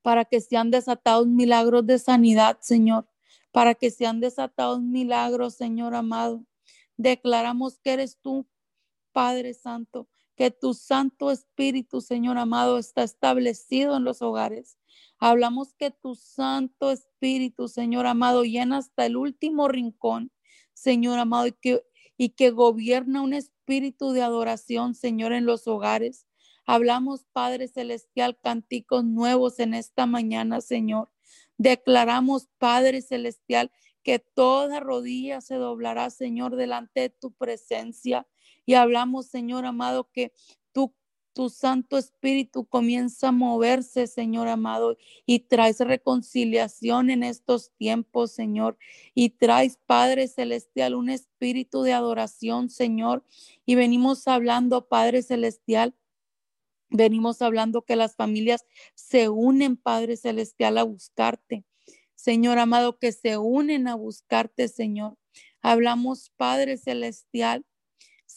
[0.01, 3.07] para que sean desatados milagros de sanidad, Señor.
[3.51, 6.45] Para que sean desatados milagros, Señor amado.
[6.95, 8.47] Declaramos que eres tú,
[9.11, 10.07] Padre Santo,
[10.41, 14.75] que tu Santo Espíritu, Señor amado, está establecido en los hogares.
[15.19, 20.31] Hablamos que tu Santo Espíritu, Señor amado, llena hasta el último rincón,
[20.73, 21.83] Señor amado, y que,
[22.17, 26.25] y que gobierna un espíritu de adoración, Señor, en los hogares.
[26.65, 31.11] Hablamos, Padre Celestial, cánticos nuevos en esta mañana, Señor.
[31.59, 38.25] Declaramos, Padre Celestial, que toda rodilla se doblará, Señor, delante de tu presencia.
[38.65, 40.31] Y hablamos, Señor amado, que
[41.33, 48.77] tu Santo Espíritu comienza a moverse, Señor amado, y traes reconciliación en estos tiempos, Señor,
[49.13, 53.23] y traes, Padre Celestial, un espíritu de adoración, Señor,
[53.65, 55.95] y venimos hablando, Padre Celestial,
[56.89, 61.63] venimos hablando que las familias se unen, Padre Celestial, a buscarte.
[62.15, 65.17] Señor amado, que se unen a buscarte, Señor.
[65.61, 67.65] Hablamos, Padre Celestial,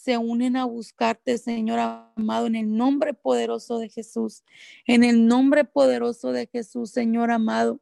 [0.05, 1.79] se unen a buscarte, Señor
[2.15, 4.43] amado, en el nombre poderoso de Jesús.
[4.85, 7.81] En el nombre poderoso de Jesús, Señor amado.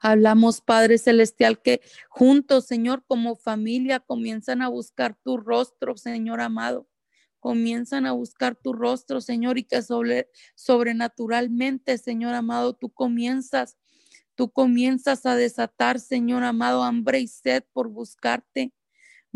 [0.00, 6.88] Hablamos, Padre Celestial, que juntos, Señor, como familia, comienzan a buscar tu rostro, Señor amado.
[7.38, 13.76] Comienzan a buscar tu rostro, Señor, y que sobre, sobrenaturalmente, Señor amado, tú comienzas,
[14.34, 18.72] tú comienzas a desatar, Señor amado, hambre y sed por buscarte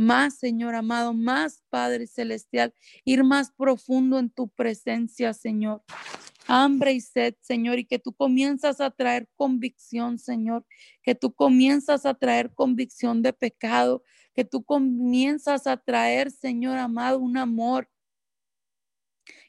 [0.01, 5.83] más, Señor amado, más, Padre Celestial, ir más profundo en tu presencia, Señor.
[6.47, 10.65] Hambre y sed, Señor, y que tú comienzas a traer convicción, Señor,
[11.03, 14.03] que tú comienzas a traer convicción de pecado,
[14.35, 17.89] que tú comienzas a traer, Señor amado, un amor,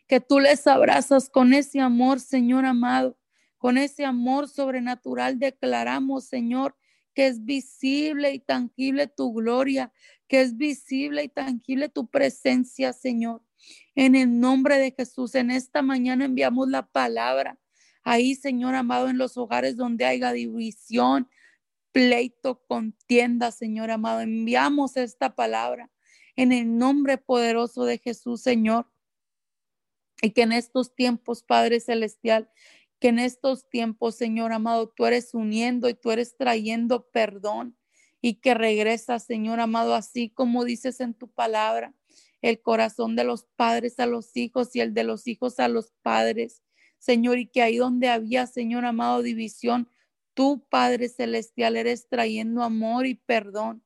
[0.05, 3.17] que tú les abrazas con ese amor, Señor amado,
[3.57, 5.39] con ese amor sobrenatural.
[5.39, 6.75] Declaramos, Señor,
[7.13, 9.91] que es visible y tangible tu gloria,
[10.27, 13.43] que es visible y tangible tu presencia, Señor.
[13.95, 17.59] En el nombre de Jesús, en esta mañana enviamos la palabra.
[18.03, 21.29] Ahí, Señor amado, en los hogares donde haya división,
[21.91, 25.91] pleito, contienda, Señor amado, enviamos esta palabra
[26.35, 28.87] en el nombre poderoso de Jesús, Señor.
[30.21, 32.49] Y que en estos tiempos, Padre Celestial,
[33.01, 37.75] que en estos tiempos, Señor amado, tú eres uniendo y tú eres trayendo perdón
[38.21, 41.95] y que regresa, Señor amado, así como dices en tu palabra,
[42.43, 45.93] el corazón de los padres a los hijos y el de los hijos a los
[46.03, 46.61] padres.
[46.99, 49.89] Señor, y que ahí donde había, Señor amado, división,
[50.35, 53.83] tú, Padre Celestial, eres trayendo amor y perdón.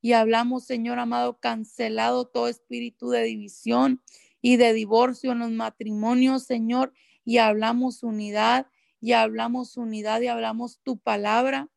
[0.00, 4.00] Y hablamos, Señor amado, cancelado todo espíritu de división
[4.40, 6.94] y de divorcio en los matrimonios, Señor,
[7.26, 11.68] y hablamos unidad, y hablamos unidad y hablamos tu palabra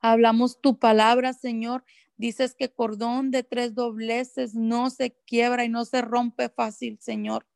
[0.00, 1.84] Hablamos tu palabra, Señor.
[2.16, 7.46] Dices que cordón de tres dobleces no se quiebra y no se rompe fácil, Señor.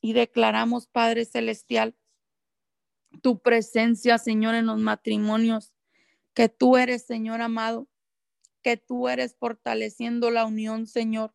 [0.00, 1.96] Y declaramos, Padre Celestial,
[3.22, 5.72] tu presencia, Señor, en los matrimonios,
[6.34, 7.88] que tú eres, Señor amado,
[8.62, 11.34] que tú eres fortaleciendo la unión, Señor,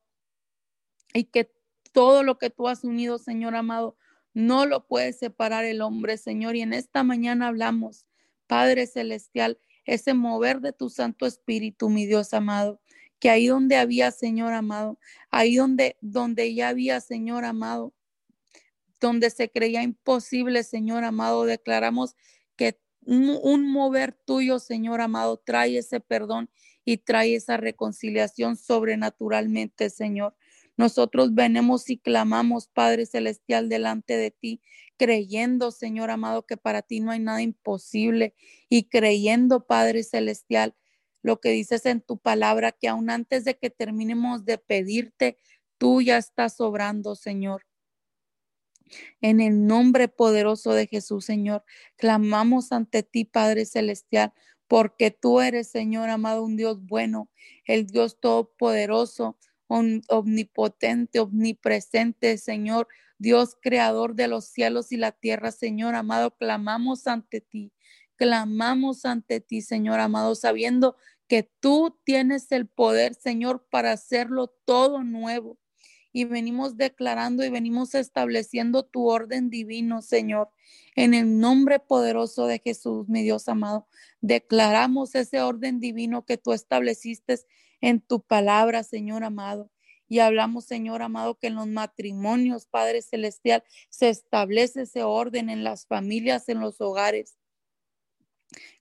[1.14, 1.54] y que
[1.92, 3.98] todo lo que tú has unido, Señor amado,
[4.38, 6.56] no lo puede separar el hombre, Señor.
[6.56, 8.06] Y en esta mañana hablamos,
[8.46, 12.80] Padre Celestial, ese mover de tu Santo Espíritu, mi Dios amado,
[13.20, 15.00] que ahí donde había, Señor amado,
[15.32, 17.96] ahí donde, donde ya había, Señor amado,
[19.00, 22.16] donde se creía imposible, Señor amado, declaramos
[22.56, 26.52] que un, un mover tuyo, Señor amado, trae ese perdón
[26.86, 30.36] y trae esa reconciliación sobrenaturalmente, Señor.
[30.78, 34.62] Nosotros venimos y clamamos, Padre Celestial, delante de ti,
[34.96, 38.36] creyendo, Señor amado, que para ti no hay nada imposible
[38.70, 40.76] y creyendo, Padre Celestial,
[41.24, 45.38] lo que dices en tu palabra, que aún antes de que terminemos de pedirte,
[45.80, 47.64] tú ya estás sobrando, Señor.
[49.20, 51.64] En el nombre poderoso de Jesús, Señor,
[51.98, 54.32] clamamos ante ti, Padre Celestial,
[54.68, 57.30] porque tú eres, Señor amado, un Dios bueno,
[57.66, 59.38] el Dios todopoderoso,
[59.68, 62.88] omnipotente, omnipresente, Señor,
[63.20, 67.72] Dios creador de los cielos y la tierra, Señor amado, clamamos ante ti,
[68.16, 70.96] clamamos ante ti, Señor amado, sabiendo
[71.28, 75.58] que tú tienes el poder, Señor, para hacerlo todo nuevo.
[76.14, 80.50] Y venimos declarando y venimos estableciendo tu orden divino, Señor.
[80.96, 83.88] En el nombre poderoso de Jesús, mi Dios amado,
[84.22, 87.38] declaramos ese orden divino que tú estableciste
[87.82, 89.72] en tu palabra, Señor amado.
[90.10, 95.64] Y hablamos, Señor amado, que en los matrimonios, Padre Celestial, se establece ese orden en
[95.64, 97.38] las familias, en los hogares,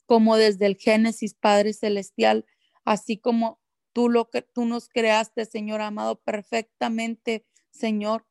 [0.07, 2.47] como desde el Génesis, Padre Celestial,
[2.85, 3.61] así como
[3.93, 8.25] tú lo que tú nos creaste, Señor amado, perfectamente, Señor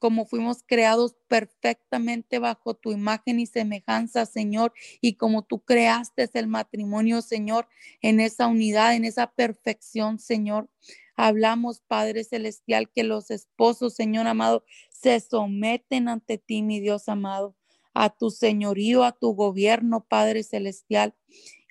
[0.00, 6.46] como fuimos creados perfectamente bajo tu imagen y semejanza, Señor, y como tú creaste el
[6.46, 7.68] matrimonio, Señor,
[8.02, 10.68] en esa unidad, en esa perfección, Señor.
[11.16, 17.56] Hablamos, Padre Celestial, que los esposos, Señor amado, se someten ante ti, mi Dios amado,
[18.00, 21.16] a tu señorío, a tu gobierno, Padre Celestial.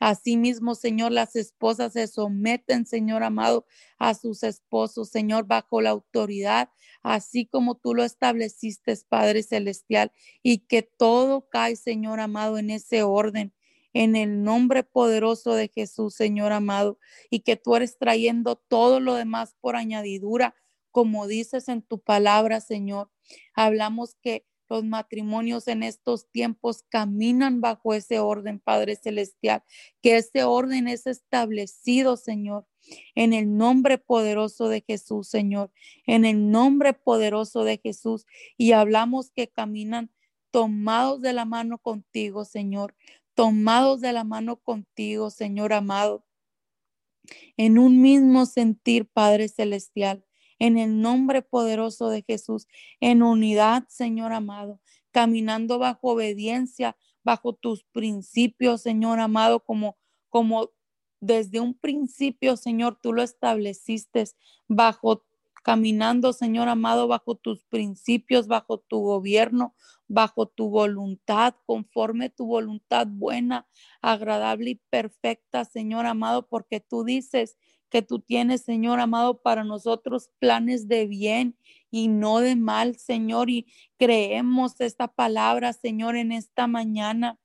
[0.02, 3.66] Asimismo, Señor, las esposas se someten, Señor amado,
[3.98, 6.70] a sus esposos, Señor, bajo la autoridad,
[7.02, 10.12] así como tú lo estableciste, Padre Celestial,
[10.44, 13.54] y que todo cae, Señor amado, en ese orden.
[13.94, 17.00] En el nombre poderoso de Jesús, Señor amado,
[17.30, 20.56] y que tú eres trayendo todo lo demás por añadidura,
[20.92, 23.10] como dices en tu palabra, Señor.
[23.56, 29.64] Hablamos que los matrimonios en estos tiempos caminan bajo ese orden, Padre Celestial,
[30.02, 32.68] que ese orden es establecido, Señor,
[33.16, 35.72] en el nombre poderoso de Jesús, Señor,
[36.06, 38.26] en el nombre poderoso de Jesús.
[38.58, 40.12] Y hablamos que caminan
[40.52, 42.96] tomados de la mano contigo, Señor,
[43.34, 46.26] tomados de la mano contigo, Señor amado,
[47.58, 50.27] en un mismo sentir, Padre Celestial
[50.60, 52.68] en el nombre poderoso de Jesús,
[53.00, 54.80] en unidad, Señor amado,
[55.12, 59.98] caminando bajo obediencia, bajo tus principios, Señor amado, como,
[60.30, 60.72] como
[61.20, 64.26] desde un principio, Señor, tú lo estableciste
[64.68, 65.24] bajo
[65.68, 69.76] caminando, Señor amado, bajo tus principios, bajo tu gobierno,
[70.08, 73.68] bajo tu voluntad, conforme tu voluntad buena,
[74.02, 77.58] agradable y perfecta, Señor amado, porque tú dices
[77.90, 81.58] que tú tienes, Señor amado, para nosotros planes de bien
[81.90, 83.50] y no de mal, Señor.
[83.50, 83.68] Y
[83.98, 87.40] creemos esta palabra, Señor, en esta mañana.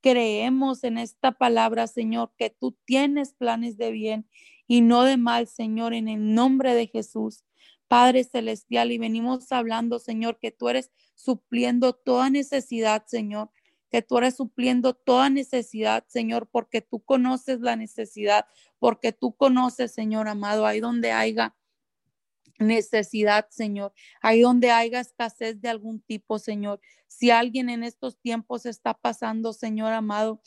[0.00, 4.28] Creemos en esta palabra, Señor, que tú tienes planes de bien
[4.66, 7.44] y no de mal, Señor, en el nombre de Jesús.
[7.88, 13.50] Padre Celestial, y venimos hablando, Señor, que tú eres supliendo toda necesidad, Señor
[13.94, 18.44] que tú eres supliendo toda necesidad, Señor, porque tú conoces la necesidad,
[18.80, 21.54] porque tú conoces, Señor amado, ahí donde haya
[22.58, 26.80] necesidad, Señor, ahí donde haya escasez de algún tipo, Señor.
[27.06, 30.42] Si alguien en estos tiempos está pasando, Señor amado,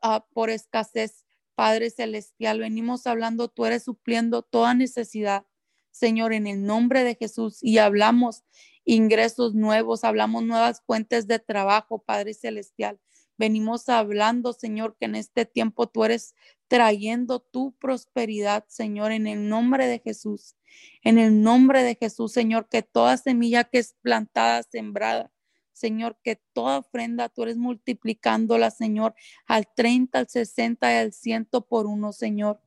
[0.00, 5.44] ah, por escasez, Padre Celestial, venimos hablando, tú eres supliendo toda necesidad.
[5.90, 8.44] Señor, en el nombre de Jesús, y hablamos
[8.84, 12.98] ingresos nuevos, hablamos nuevas fuentes de trabajo, Padre Celestial.
[13.38, 16.34] Venimos hablando, Señor, que en este tiempo tú eres
[16.68, 20.56] trayendo tu prosperidad, Señor, en el nombre de Jesús.
[21.02, 25.32] En el nombre de Jesús, Señor, que toda semilla que es plantada, sembrada,
[25.72, 29.14] Señor, que toda ofrenda tú eres multiplicándola, Señor,
[29.46, 32.60] al 30, al 60 y al 100 por uno, Señor.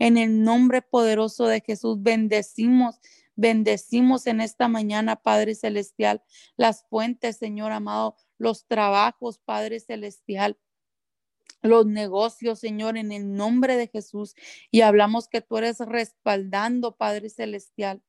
[0.00, 2.98] En el nombre poderoso de Jesús, bendecimos
[3.36, 6.22] Bendecimos en esta mañana, Padre Celestial,
[6.58, 10.58] las fuentes, Señor amado, los trabajos, Padre Celestial
[11.62, 14.34] los negocios, Señor, en el nombre de Jesús.
[14.70, 18.02] Y hablamos que tú eres respaldando, Padre Celestial,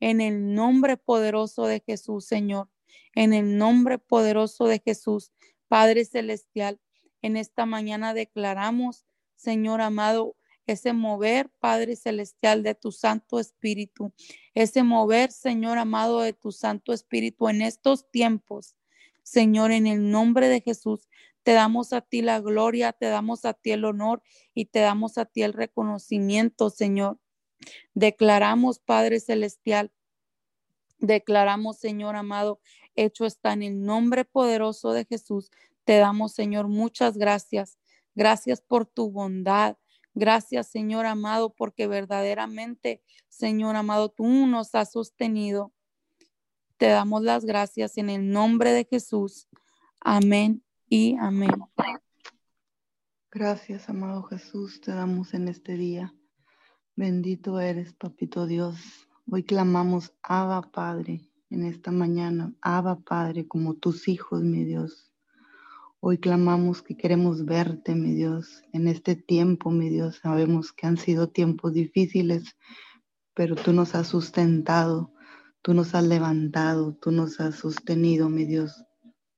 [0.00, 2.68] en el nombre poderoso de Jesús, Señor.
[3.14, 5.32] En el nombre poderoso de Jesús,
[5.68, 6.80] Padre Celestial.
[7.22, 9.04] En esta mañana declaramos,
[9.36, 10.36] Señor amado,
[10.72, 14.12] ese mover, Padre Celestial, de tu Santo Espíritu,
[14.54, 18.76] ese mover, Señor amado, de tu Santo Espíritu en estos tiempos.
[19.22, 21.08] Señor, en el nombre de Jesús,
[21.42, 24.22] te damos a ti la gloria, te damos a ti el honor
[24.54, 27.18] y te damos a ti el reconocimiento, Señor.
[27.94, 29.92] Declaramos, Padre Celestial,
[31.00, 32.60] Declaramos, Señor amado,
[32.94, 35.50] hecho está en el nombre poderoso de Jesús.
[35.84, 37.78] Te damos, Señor, muchas gracias.
[38.14, 39.78] Gracias por tu bondad.
[40.14, 45.72] Gracias, Señor amado, porque verdaderamente, Señor amado, tú nos has sostenido.
[46.76, 49.48] Te damos las gracias en el nombre de Jesús.
[50.00, 51.50] Amén y amén.
[53.30, 56.12] Gracias, amado Jesús, te damos en este día.
[56.96, 59.06] Bendito eres, papito Dios.
[59.30, 62.52] Hoy clamamos, Abba Padre, en esta mañana.
[62.60, 65.09] Abba Padre, como tus hijos, mi Dios.
[66.02, 70.20] Hoy clamamos que queremos verte, mi Dios, en este tiempo, mi Dios.
[70.22, 72.56] Sabemos que han sido tiempos difíciles,
[73.34, 75.12] pero tú nos has sustentado,
[75.60, 78.82] tú nos has levantado, tú nos has sostenido, mi Dios.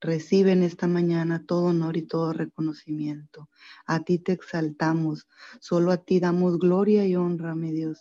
[0.01, 3.51] Recibe en esta mañana todo honor y todo reconocimiento.
[3.85, 5.27] A ti te exaltamos,
[5.59, 7.99] solo a ti damos gloria y honra, mi Dios.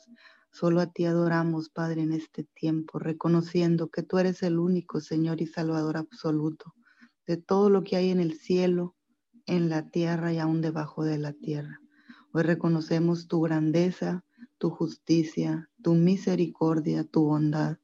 [0.52, 5.42] Solo a ti adoramos, Padre, en este tiempo, reconociendo que tú eres el único Señor
[5.42, 6.76] y Salvador absoluto
[7.32, 8.94] de todo lo que hay en el cielo,
[9.46, 11.80] en la tierra y aún debajo de la tierra.
[12.34, 14.26] Hoy reconocemos tu grandeza,
[14.58, 17.78] tu justicia, tu misericordia, tu bondad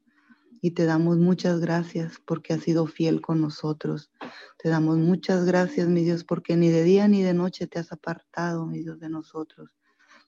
[0.61, 4.11] y te damos muchas gracias porque has sido fiel con nosotros.
[4.57, 7.93] Te damos muchas gracias, mi Dios, porque ni de día ni de noche te has
[7.93, 9.77] apartado, mi Dios, de nosotros.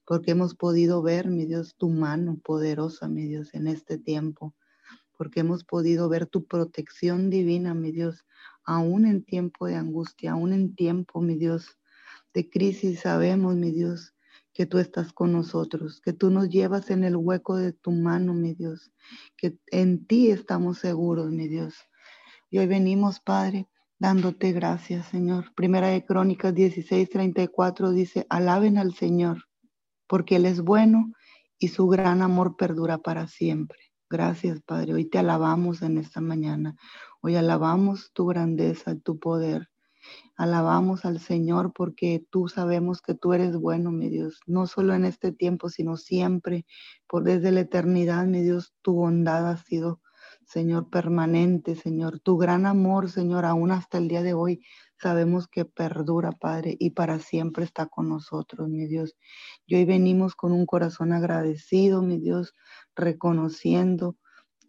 [0.05, 4.55] Porque hemos podido ver, mi Dios, tu mano poderosa, mi Dios, en este tiempo.
[5.17, 8.23] Porque hemos podido ver tu protección divina, mi Dios,
[8.69, 11.79] aún en tiempo de angustia, aún en tiempo, mi Dios,
[12.35, 12.99] de crisis.
[12.99, 14.13] Sabemos, mi Dios,
[14.53, 18.35] que tú estás con nosotros, que tú nos llevas en el hueco de tu mano,
[18.35, 18.91] mi Dios,
[19.35, 21.73] que en ti estamos seguros, mi Dios.
[22.51, 23.67] Y hoy venimos, Padre,
[23.97, 25.51] dándote gracias, Señor.
[25.55, 29.45] Primera de Crónicas 16, 34 dice, alaben al Señor,
[30.05, 31.11] porque Él es bueno
[31.57, 33.79] y su gran amor perdura para siempre.
[34.11, 34.95] Gracias, Padre.
[34.95, 36.75] Hoy te alabamos en esta mañana.
[37.21, 39.67] Hoy alabamos tu grandeza, tu poder.
[40.37, 45.03] Alabamos al Señor porque tú sabemos que tú eres bueno, mi Dios, no solo en
[45.03, 46.65] este tiempo, sino siempre,
[47.07, 49.99] por desde la eternidad, mi Dios, tu bondad ha sido,
[50.45, 52.21] Señor, permanente, Señor.
[52.21, 54.63] Tu gran amor, Señor, aún hasta el día de hoy,
[54.97, 59.17] sabemos que perdura, Padre, y para siempre está con nosotros, mi Dios.
[59.65, 62.53] Y hoy venimos con un corazón agradecido, mi Dios,
[62.95, 64.15] reconociendo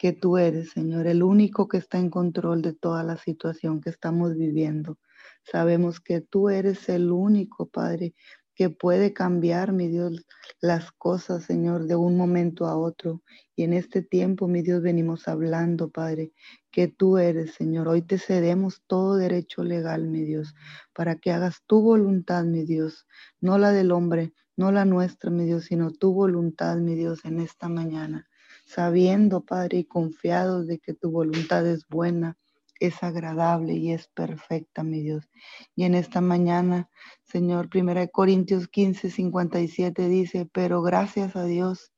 [0.01, 3.91] que tú eres, Señor, el único que está en control de toda la situación que
[3.91, 4.99] estamos viviendo.
[5.45, 8.15] Sabemos que tú eres el único, Padre,
[8.55, 10.25] que puede cambiar, mi Dios,
[10.63, 13.21] las cosas, Señor, de un momento a otro.
[13.55, 16.33] Y en este tiempo, mi Dios, venimos hablando, Padre,
[16.71, 17.87] que tú eres, Señor.
[17.87, 20.55] Hoy te cedemos todo derecho legal, mi Dios,
[20.95, 23.07] para que hagas tu voluntad, mi Dios,
[23.39, 27.41] no la del hombre, no la nuestra, mi Dios, sino tu voluntad, mi Dios, en
[27.41, 28.30] esta mañana.
[28.73, 32.39] Sabiendo, Padre, y confiados de que tu voluntad es buena,
[32.79, 35.29] es agradable y es perfecta, mi Dios.
[35.75, 36.89] Y en esta mañana,
[37.25, 41.91] Señor, 1 Corintios 15, 57 dice, pero gracias a Dios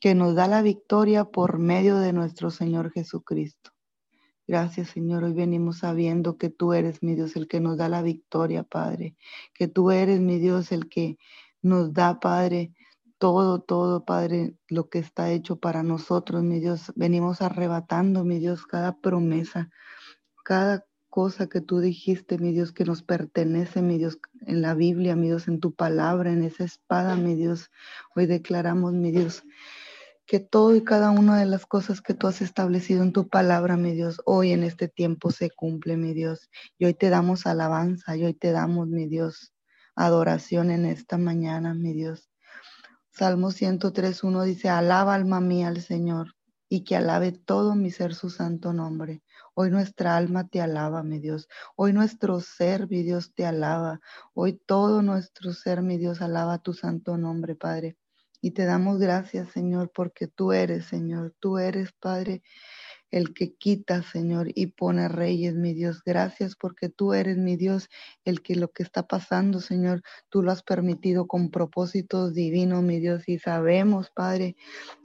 [0.00, 3.72] que nos da la victoria por medio de nuestro Señor Jesucristo.
[4.46, 5.24] Gracias, Señor.
[5.24, 9.14] Hoy venimos sabiendo que tú eres, mi Dios, el que nos da la victoria, Padre.
[9.52, 11.18] Que tú eres, mi Dios, el que
[11.60, 12.72] nos da, Padre,
[13.22, 16.92] todo, todo, Padre, lo que está hecho para nosotros, mi Dios.
[16.96, 19.70] Venimos arrebatando, mi Dios, cada promesa,
[20.42, 25.14] cada cosa que tú dijiste, mi Dios, que nos pertenece, mi Dios, en la Biblia,
[25.14, 27.70] mi Dios, en tu palabra, en esa espada, mi Dios.
[28.16, 29.44] Hoy declaramos, mi Dios,
[30.26, 33.76] que todo y cada una de las cosas que tú has establecido en tu palabra,
[33.76, 36.50] mi Dios, hoy en este tiempo se cumple, mi Dios.
[36.76, 39.54] Y hoy te damos alabanza, y hoy te damos, mi Dios,
[39.94, 42.31] adoración en esta mañana, mi Dios.
[43.14, 46.34] Salmo 103.1 dice, alaba alma mía al Señor
[46.70, 49.22] y que alabe todo mi ser su santo nombre.
[49.52, 51.46] Hoy nuestra alma te alaba, mi Dios.
[51.76, 54.00] Hoy nuestro ser, mi Dios, te alaba.
[54.32, 57.98] Hoy todo nuestro ser, mi Dios, alaba tu santo nombre, Padre.
[58.40, 61.34] Y te damos gracias, Señor, porque tú eres, Señor.
[61.38, 62.42] Tú eres, Padre,
[63.12, 66.02] el que quita, Señor, y pone reyes, mi Dios.
[66.04, 67.88] Gracias porque tú eres, mi Dios,
[68.24, 72.98] el que lo que está pasando, Señor, tú lo has permitido con propósitos divinos, mi
[72.98, 73.28] Dios.
[73.28, 74.56] Y sabemos, Padre,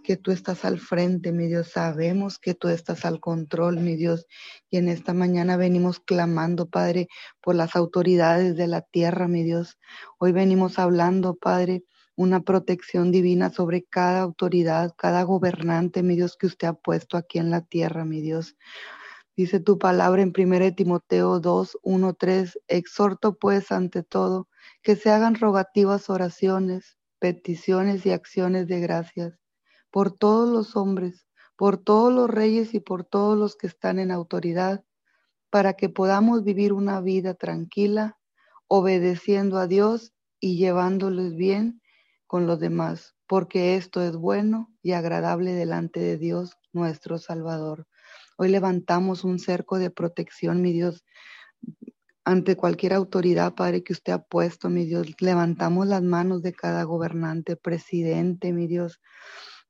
[0.04, 1.68] que tú estás al frente, mi Dios.
[1.68, 4.26] Sabemos que tú estás al control, mi Dios.
[4.70, 7.10] Y en esta mañana venimos clamando, Padre,
[7.42, 9.78] por las autoridades de la tierra, mi Dios.
[10.18, 11.84] Hoy venimos hablando, Padre
[12.18, 17.38] una protección divina sobre cada autoridad, cada gobernante, mi Dios, que usted ha puesto aquí
[17.38, 18.58] en la tierra, mi Dios.
[19.36, 24.50] Dice tu palabra en 1 Timoteo 2, 1, 3, exhorto pues ante todo
[24.82, 29.40] que se hagan rogativas oraciones, peticiones y acciones de gracias
[29.92, 34.10] por todos los hombres, por todos los reyes y por todos los que están en
[34.10, 34.84] autoridad,
[35.52, 38.18] para que podamos vivir una vida tranquila,
[38.68, 41.80] obedeciendo a Dios y llevándoles bien
[42.28, 47.88] con los demás, porque esto es bueno y agradable delante de Dios nuestro Salvador.
[48.38, 51.04] Hoy levantamos un cerco de protección, mi Dios,
[52.24, 55.08] ante cualquier autoridad, Padre, que usted ha puesto, mi Dios.
[55.22, 59.00] Levantamos las manos de cada gobernante, presidente, mi Dios,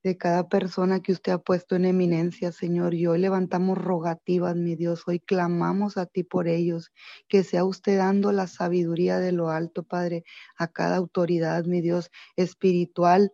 [0.07, 2.93] de cada persona que usted ha puesto en eminencia, Señor.
[2.93, 5.03] Y hoy levantamos rogativas, mi Dios.
[5.05, 6.91] Hoy clamamos a ti por ellos.
[7.27, 10.23] Que sea usted dando la sabiduría de lo alto, Padre,
[10.57, 13.33] a cada autoridad, mi Dios, espiritual,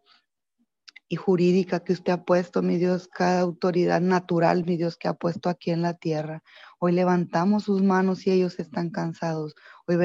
[1.09, 5.13] y jurídica que usted ha puesto, mi Dios, cada autoridad natural, mi Dios, que ha
[5.13, 6.41] puesto aquí en la tierra.
[6.79, 9.53] Hoy levantamos sus manos y ellos están cansados.
[9.85, 9.97] Hoy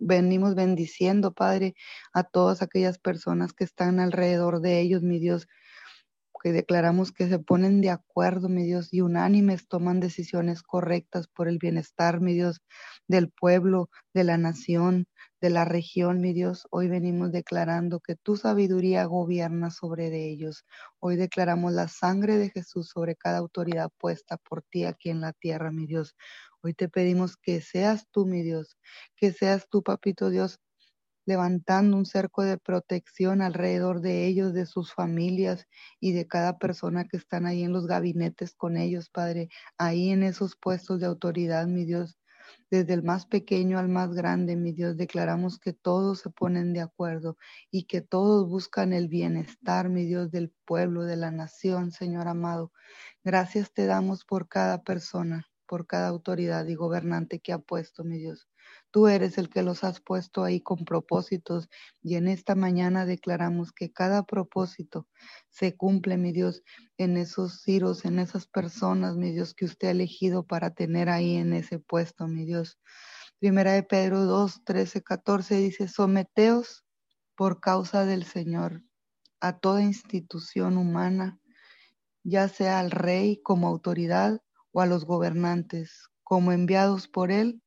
[0.00, 1.74] venimos bendiciendo, Padre,
[2.12, 5.48] a todas aquellas personas que están alrededor de ellos, mi Dios,
[6.42, 11.48] que declaramos que se ponen de acuerdo, mi Dios, y unánimes toman decisiones correctas por
[11.48, 12.60] el bienestar, mi Dios,
[13.08, 15.06] del pueblo, de la nación,
[15.40, 16.66] de la región, mi Dios.
[16.70, 20.64] Hoy venimos declarando que tu sabiduría gobierna sobre de ellos.
[20.98, 25.32] Hoy declaramos la sangre de Jesús sobre cada autoridad puesta por ti aquí en la
[25.32, 26.14] tierra, mi Dios.
[26.62, 28.76] Hoy te pedimos que seas tú, mi Dios,
[29.16, 30.60] que seas tú, papito Dios,
[31.26, 35.66] levantando un cerco de protección alrededor de ellos, de sus familias
[36.00, 39.48] y de cada persona que están ahí en los gabinetes con ellos, Padre,
[39.78, 42.18] ahí en esos puestos de autoridad, mi Dios.
[42.70, 46.80] Desde el más pequeño al más grande, mi Dios, declaramos que todos se ponen de
[46.80, 47.36] acuerdo
[47.70, 52.72] y que todos buscan el bienestar, mi Dios, del pueblo, de la nación, Señor amado.
[53.24, 58.18] Gracias te damos por cada persona, por cada autoridad y gobernante que ha puesto, mi
[58.18, 58.48] Dios.
[58.92, 61.68] Tú eres el que los has puesto ahí con propósitos
[62.02, 65.06] y en esta mañana declaramos que cada propósito
[65.48, 66.64] se cumple, mi Dios,
[66.98, 71.36] en esos ciros, en esas personas, mi Dios, que usted ha elegido para tener ahí
[71.36, 72.80] en ese puesto, mi Dios.
[73.38, 76.84] Primera de Pedro 2, 13, 14 dice, someteos
[77.36, 78.82] por causa del Señor
[79.40, 81.40] a toda institución humana,
[82.24, 87.62] ya sea al rey como autoridad o a los gobernantes, como enviados por él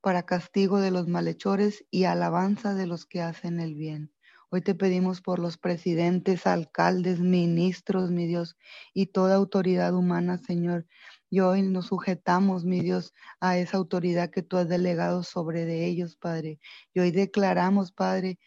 [0.00, 4.12] para castigo de los malhechores y alabanza de los que hacen el bien.
[4.50, 8.56] Hoy te pedimos por los presidentes, alcaldes, ministros, mi Dios,
[8.94, 10.86] y toda autoridad humana, Señor.
[11.28, 15.84] Y hoy nos sujetamos, mi Dios, a esa autoridad que tú has delegado sobre de
[15.84, 16.60] ellos, Padre.
[16.94, 18.38] Y hoy declaramos, Padre,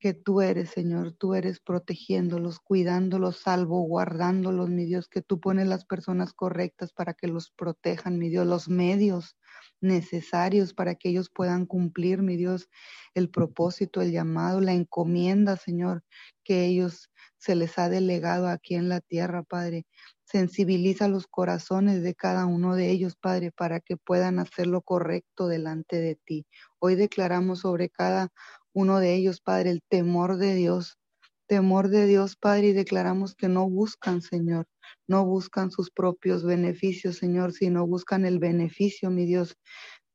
[0.00, 5.84] que tú eres, Señor, tú eres protegiéndolos, cuidándolos, salvaguardándolos, mi Dios, que tú pones las
[5.84, 9.36] personas correctas para que los protejan, mi Dios, los medios
[9.80, 12.68] necesarios para que ellos puedan cumplir, mi Dios,
[13.14, 16.04] el propósito, el llamado, la encomienda, Señor,
[16.44, 19.86] que ellos se les ha delegado aquí en la tierra, Padre.
[20.24, 25.48] Sensibiliza los corazones de cada uno de ellos, Padre, para que puedan hacer lo correcto
[25.48, 26.46] delante de ti.
[26.80, 28.28] Hoy declaramos sobre cada
[28.72, 30.98] uno de ellos, Padre, el temor de Dios,
[31.46, 34.66] temor de Dios, Padre, y declaramos que no buscan, Señor,
[35.06, 39.56] no buscan sus propios beneficios, Señor, sino buscan el beneficio, mi Dios,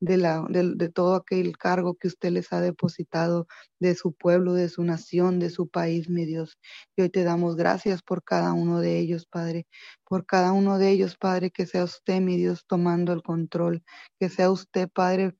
[0.03, 3.47] de, la, de, todo aquel cargo que usted les ha depositado
[3.79, 6.57] de su pueblo, de su nación, de su país, mi Dios.
[6.97, 9.65] Y hoy te damos gracias por cada uno de ellos, Padre,
[10.03, 13.83] por cada uno de ellos, Padre, que sea usted, mi Dios, tomando el control,
[14.19, 15.35] que sea usted, Padre,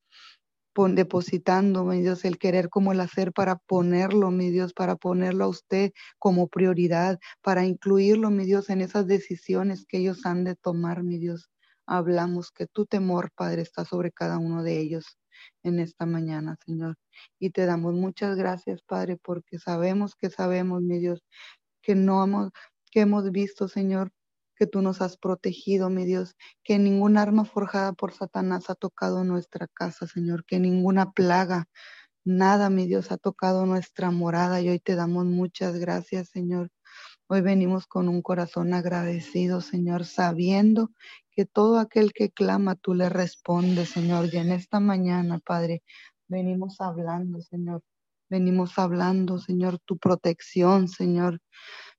[0.96, 5.48] depositando, mi Dios, el querer como el hacer para ponerlo, mi Dios, para ponerlo a
[5.50, 11.04] usted como prioridad, para incluirlo, mi Dios, en esas decisiones que ellos han de tomar,
[11.04, 11.50] mi Dios.
[11.86, 15.18] Hablamos que tu temor, Padre, está sobre cada uno de ellos
[15.64, 16.96] en esta mañana, Señor.
[17.40, 21.24] Y te damos muchas gracias, Padre, porque sabemos que sabemos, mi Dios,
[21.82, 22.52] que no hemos,
[22.92, 24.12] que hemos visto, Señor,
[24.56, 29.24] que tú nos has protegido, mi Dios, que ningún arma forjada por Satanás ha tocado
[29.24, 31.68] nuestra casa, Señor, que ninguna plaga,
[32.24, 36.70] nada, mi Dios, ha tocado nuestra morada y hoy te damos muchas gracias, Señor.
[37.28, 40.92] Hoy venimos con un corazón agradecido, Señor, sabiendo
[41.32, 44.30] que todo aquel que clama, tú le respondes, Señor.
[44.32, 45.84] Y en esta mañana, Padre,
[46.28, 47.82] venimos hablando, Señor.
[48.30, 51.40] Venimos hablando, Señor, tu protección, Señor.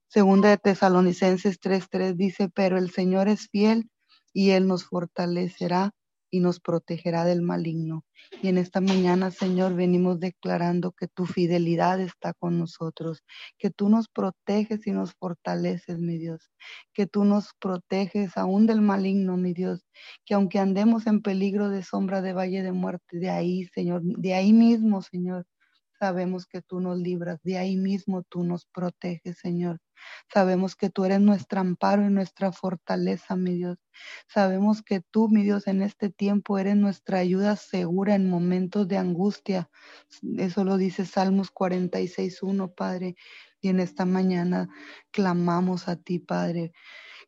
[0.07, 3.89] Segunda de Tesalonicenses 3:3 dice, pero el Señor es fiel
[4.33, 5.91] y Él nos fortalecerá
[6.31, 8.03] y nos protegerá del maligno.
[8.41, 13.23] Y en esta mañana, Señor, venimos declarando que tu fidelidad está con nosotros,
[13.57, 16.49] que tú nos proteges y nos fortaleces, mi Dios,
[16.93, 19.85] que tú nos proteges aún del maligno, mi Dios,
[20.25, 24.33] que aunque andemos en peligro de sombra de valle de muerte, de ahí, Señor, de
[24.33, 25.45] ahí mismo, Señor,
[25.99, 29.79] Sabemos que tú nos libras, de ahí mismo tú nos proteges, Señor.
[30.31, 33.77] Sabemos que tú eres nuestro amparo y nuestra fortaleza, mi Dios.
[34.27, 38.97] Sabemos que tú, mi Dios, en este tiempo eres nuestra ayuda segura en momentos de
[38.97, 39.69] angustia.
[40.37, 43.15] Eso lo dice Salmos 46.1, Padre.
[43.61, 44.69] Y en esta mañana
[45.11, 46.73] clamamos a ti, Padre.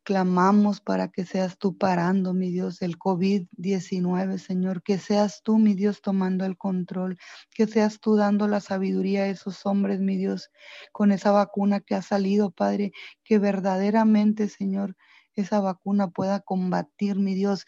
[0.07, 5.73] Clamamos para que seas tú parando, mi Dios, el COVID-19, Señor, que seas tú, mi
[5.73, 7.17] Dios, tomando el control,
[7.53, 10.49] que seas tú dando la sabiduría a esos hombres, mi Dios,
[10.93, 12.93] con esa vacuna que ha salido, Padre,
[13.25, 14.95] que verdaderamente, Señor,
[15.33, 17.65] esa vacuna pueda combatir, mi Dios,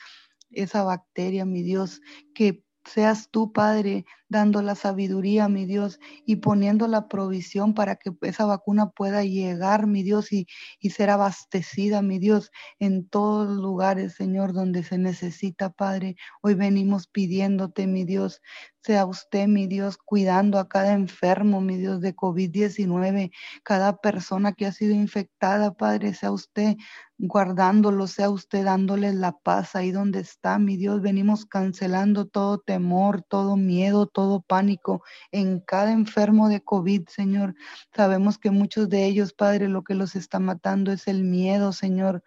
[0.50, 2.00] esa bacteria, mi Dios,
[2.34, 8.12] que seas tú, Padre, dando la sabiduría, mi Dios, y poniendo la provisión para que
[8.22, 10.48] esa vacuna pueda llegar, mi Dios, y,
[10.80, 16.16] y ser abastecida, mi Dios, en todos los lugares, Señor, donde se necesita, Padre.
[16.42, 18.42] Hoy venimos pidiéndote, mi Dios,
[18.84, 23.32] sea usted, mi Dios, cuidando a cada enfermo, mi Dios, de COVID-19,
[23.64, 26.76] cada persona que ha sido infectada, Padre, sea usted
[27.20, 31.02] guardándolo, sea usted dándole la paz ahí donde está, mi Dios.
[31.02, 37.56] Venimos cancelando todo temor, todo miedo, todo pánico en cada enfermo de COVID, Señor.
[37.96, 42.24] Sabemos que muchos de ellos, Padre, lo que los está matando es el miedo, Señor,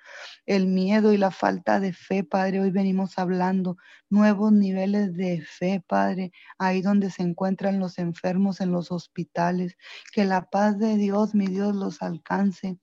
[0.47, 2.61] el miedo y la falta de fe, Padre.
[2.61, 3.76] Hoy venimos hablando
[4.11, 9.76] nuevos niveles de fe, Padre, ahí donde se encuentran los enfermos en los hospitales.
[10.12, 12.78] Que la paz de Dios, mi Dios, los alcance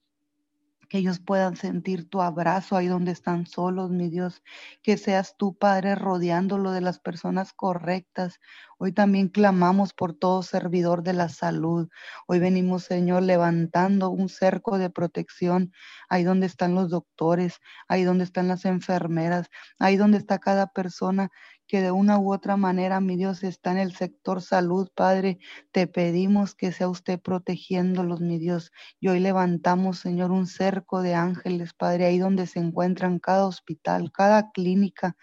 [0.90, 4.42] que ellos puedan sentir tu abrazo ahí donde están solos, mi Dios,
[4.82, 8.40] que seas tú, Padre, rodeándolo de las personas correctas.
[8.76, 11.88] Hoy también clamamos por todo servidor de la salud.
[12.26, 15.72] Hoy venimos, Señor, levantando un cerco de protección
[16.08, 21.30] ahí donde están los doctores, ahí donde están las enfermeras, ahí donde está cada persona
[21.70, 25.38] que de una u otra manera, mi Dios, está en el sector salud, Padre.
[25.70, 28.72] Te pedimos que sea usted protegiéndolos, mi Dios.
[28.98, 34.10] Y hoy levantamos, Señor, un cerco de ángeles, Padre, ahí donde se encuentran cada hospital,
[34.10, 35.16] cada clínica,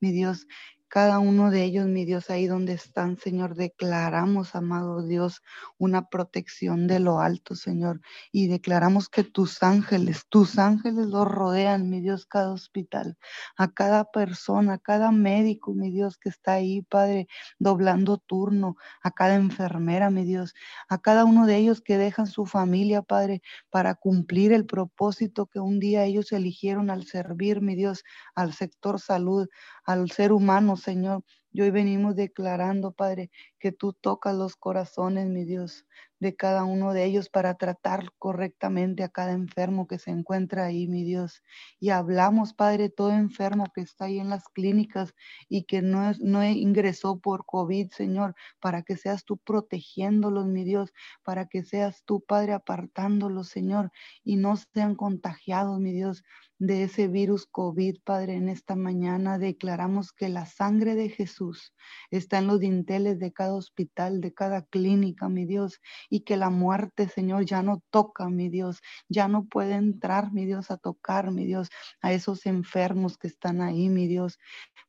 [0.00, 0.46] mi Dios
[0.90, 5.40] cada uno de ellos, mi Dios, ahí donde están, Señor, declaramos, amado Dios,
[5.78, 8.00] una protección de lo alto, Señor,
[8.32, 13.16] y declaramos que tus ángeles, tus ángeles los rodean, mi Dios, cada hospital,
[13.56, 17.28] a cada persona, a cada médico, mi Dios, que está ahí, Padre,
[17.60, 20.54] doblando turno, a cada enfermera, mi Dios,
[20.88, 25.60] a cada uno de ellos que dejan su familia, Padre, para cumplir el propósito que
[25.60, 28.02] un día ellos eligieron al servir, mi Dios,
[28.34, 29.48] al sector salud,
[29.92, 31.24] al ser humano, Señor.
[31.52, 35.86] Y hoy venimos declarando, Padre, que tú tocas los corazones, mi Dios,
[36.20, 40.86] de cada uno de ellos para tratar correctamente a cada enfermo que se encuentra ahí,
[40.86, 41.42] mi Dios.
[41.80, 45.14] Y hablamos, Padre, todo enfermo que está ahí en las clínicas
[45.48, 50.92] y que no, no ingresó por COVID, Señor, para que seas tú protegiéndolos, mi Dios,
[51.24, 53.90] para que seas tú, Padre, apartándolos, Señor,
[54.22, 56.22] y no sean contagiados, mi Dios
[56.60, 61.72] de ese virus COVID, Padre, en esta mañana declaramos que la sangre de Jesús
[62.10, 66.50] está en los dinteles de cada hospital, de cada clínica, mi Dios, y que la
[66.50, 71.30] muerte, Señor, ya no toca, mi Dios, ya no puede entrar, mi Dios, a tocar,
[71.30, 71.70] mi Dios,
[72.00, 74.38] a esos enfermos que están ahí, mi Dios.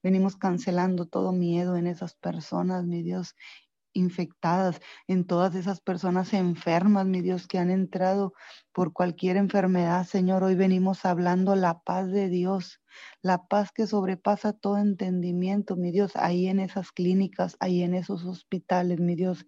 [0.03, 3.35] Venimos cancelando todo miedo en esas personas, mi Dios,
[3.93, 8.33] infectadas, en todas esas personas enfermas, mi Dios, que han entrado
[8.71, 10.43] por cualquier enfermedad, Señor.
[10.43, 12.81] Hoy venimos hablando la paz de Dios,
[13.21, 18.25] la paz que sobrepasa todo entendimiento, mi Dios, ahí en esas clínicas, ahí en esos
[18.25, 19.45] hospitales, mi Dios.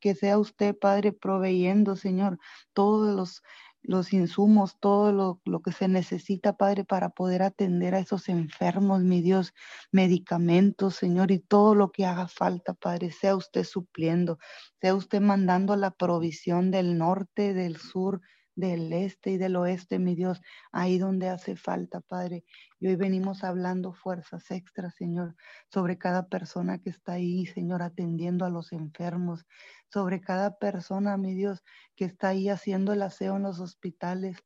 [0.00, 2.38] Que sea usted, Padre, proveyendo, Señor,
[2.72, 3.42] todos los
[3.86, 9.02] los insumos, todo lo, lo, que se necesita, Padre, para poder atender a esos enfermos,
[9.02, 9.54] mi Dios,
[9.92, 14.38] medicamentos, Señor, y todo lo que haga falta, Padre, sea usted supliendo,
[14.80, 18.20] sea usted mandando la provisión del norte, del sur,
[18.56, 20.40] del este y del oeste, mi Dios,
[20.72, 22.44] ahí donde hace falta, Padre.
[22.80, 25.36] Y hoy venimos hablando fuerzas extras, Señor,
[25.72, 29.46] sobre cada persona que está ahí, Señor, atendiendo a los enfermos,
[29.92, 31.62] sobre cada persona, mi Dios,
[31.94, 34.38] que está ahí haciendo el aseo en los hospitales,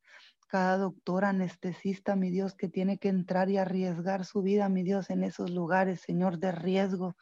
[0.49, 5.09] cada doctor anestesista, mi Dios, que tiene que entrar y arriesgar su vida, mi Dios,
[5.09, 7.17] en esos lugares, Señor, de riesgo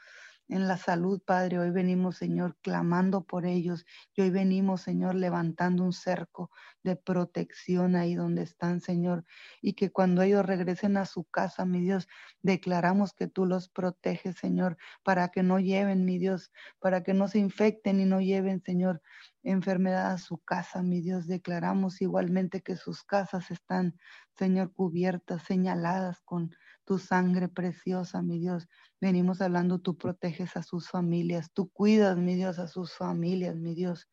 [0.48, 1.58] en la salud, Padre.
[1.58, 3.84] Hoy venimos, Señor, clamando por ellos.
[4.14, 6.50] Y hoy venimos, Señor, levantando un cerco
[6.82, 9.24] de protección ahí donde están, Señor.
[9.60, 12.08] Y que cuando ellos regresen a su casa, mi Dios,
[12.42, 17.28] declaramos que tú los proteges, Señor, para que no lleven, mi Dios, para que no
[17.28, 19.02] se infecten y no lleven, Señor,
[19.42, 21.26] enfermedad a su casa, mi Dios.
[21.26, 23.98] Declaramos igualmente que sus casas están,
[24.36, 26.50] Señor, cubiertas, señaladas con
[26.88, 28.66] tu sangre preciosa, mi Dios.
[28.98, 33.74] Venimos hablando, tú proteges a sus familias, tú cuidas, mi Dios, a sus familias, mi
[33.74, 34.08] Dios.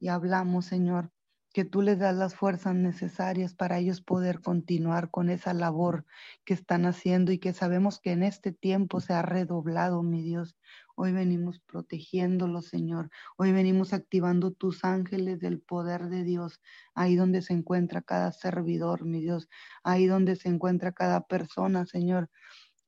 [0.00, 1.10] Y hablamos, Señor,
[1.52, 6.06] que tú les das las fuerzas necesarias para ellos poder continuar con esa labor
[6.46, 10.56] que están haciendo y que sabemos que en este tiempo se ha redoblado, mi Dios.
[10.96, 13.10] Hoy venimos protegiéndolos, Señor.
[13.36, 16.60] Hoy venimos activando tus ángeles del poder de Dios,
[16.94, 19.48] ahí donde se encuentra cada servidor, mi Dios,
[19.84, 22.30] ahí donde se encuentra cada persona, Señor,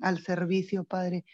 [0.01, 1.25] al servicio, Padre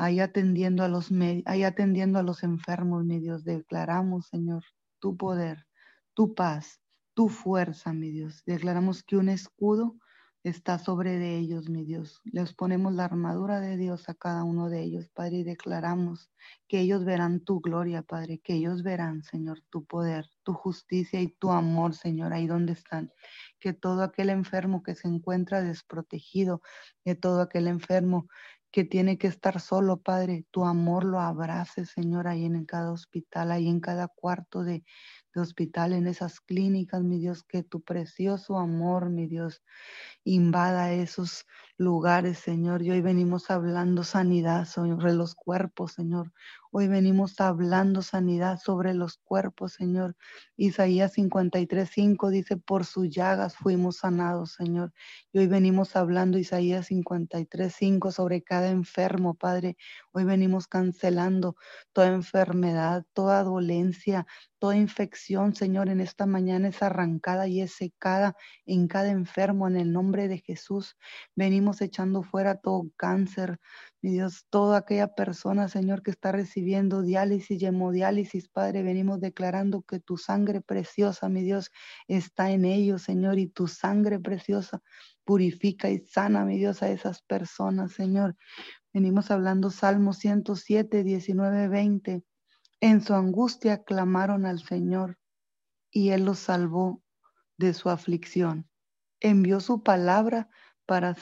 [0.00, 1.10] ahí atendiendo a los
[1.44, 4.64] ahí atendiendo a los enfermos, mi Dios, declaramos, Señor,
[4.98, 5.66] tu poder,
[6.14, 6.80] tu paz,
[7.12, 8.42] tu fuerza, mi Dios.
[8.46, 9.96] Declaramos que un escudo
[10.42, 12.20] está sobre de ellos, mi Dios.
[12.24, 16.30] Les ponemos la armadura de Dios a cada uno de ellos, Padre, y declaramos
[16.66, 21.28] que ellos verán tu gloria, Padre, que ellos verán, Señor, tu poder, tu justicia y
[21.28, 23.12] tu amor, Señor, ahí donde están.
[23.58, 26.62] Que todo aquel enfermo que se encuentra desprotegido,
[27.04, 28.26] que todo aquel enfermo
[28.70, 33.50] que tiene que estar solo, Padre, tu amor lo abrace, Señor, ahí en cada hospital,
[33.50, 34.84] ahí en cada cuarto de,
[35.34, 39.62] de hospital, en esas clínicas, mi Dios, que tu precioso amor, mi Dios,
[40.24, 42.82] invada esos lugares, Señor.
[42.82, 46.32] Y hoy venimos hablando sanidad sobre los cuerpos, Señor.
[46.72, 50.14] Hoy venimos hablando sanidad sobre los cuerpos, Señor.
[50.56, 54.92] Isaías 53:5 dice, por sus llagas fuimos sanados, Señor.
[55.32, 59.76] Y hoy venimos hablando Isaías 53:5 sobre cada enfermo, Padre.
[60.12, 61.56] Hoy venimos cancelando
[61.92, 64.26] toda enfermedad, toda dolencia,
[64.60, 68.36] toda infección, Señor, en esta mañana es arrancada y es secada
[68.66, 70.96] en cada enfermo en el nombre de Jesús.
[71.34, 73.58] Venimos echando fuera todo cáncer,
[74.02, 79.82] mi Dios, toda aquella persona, Señor, que está recibiendo diálisis y hemodiálisis, Padre, venimos declarando
[79.82, 81.70] que tu sangre preciosa, mi Dios,
[82.06, 84.82] está en ellos, Señor, y tu sangre preciosa
[85.24, 88.36] purifica y sana, mi Dios, a esas personas, Señor.
[88.92, 92.24] Venimos hablando Salmo 107, 19, 20.
[92.82, 95.18] En su angustia clamaron al Señor
[95.90, 97.02] y Él los salvó
[97.58, 98.70] de su aflicción.
[99.20, 100.48] Envió su palabra
[100.86, 101.14] para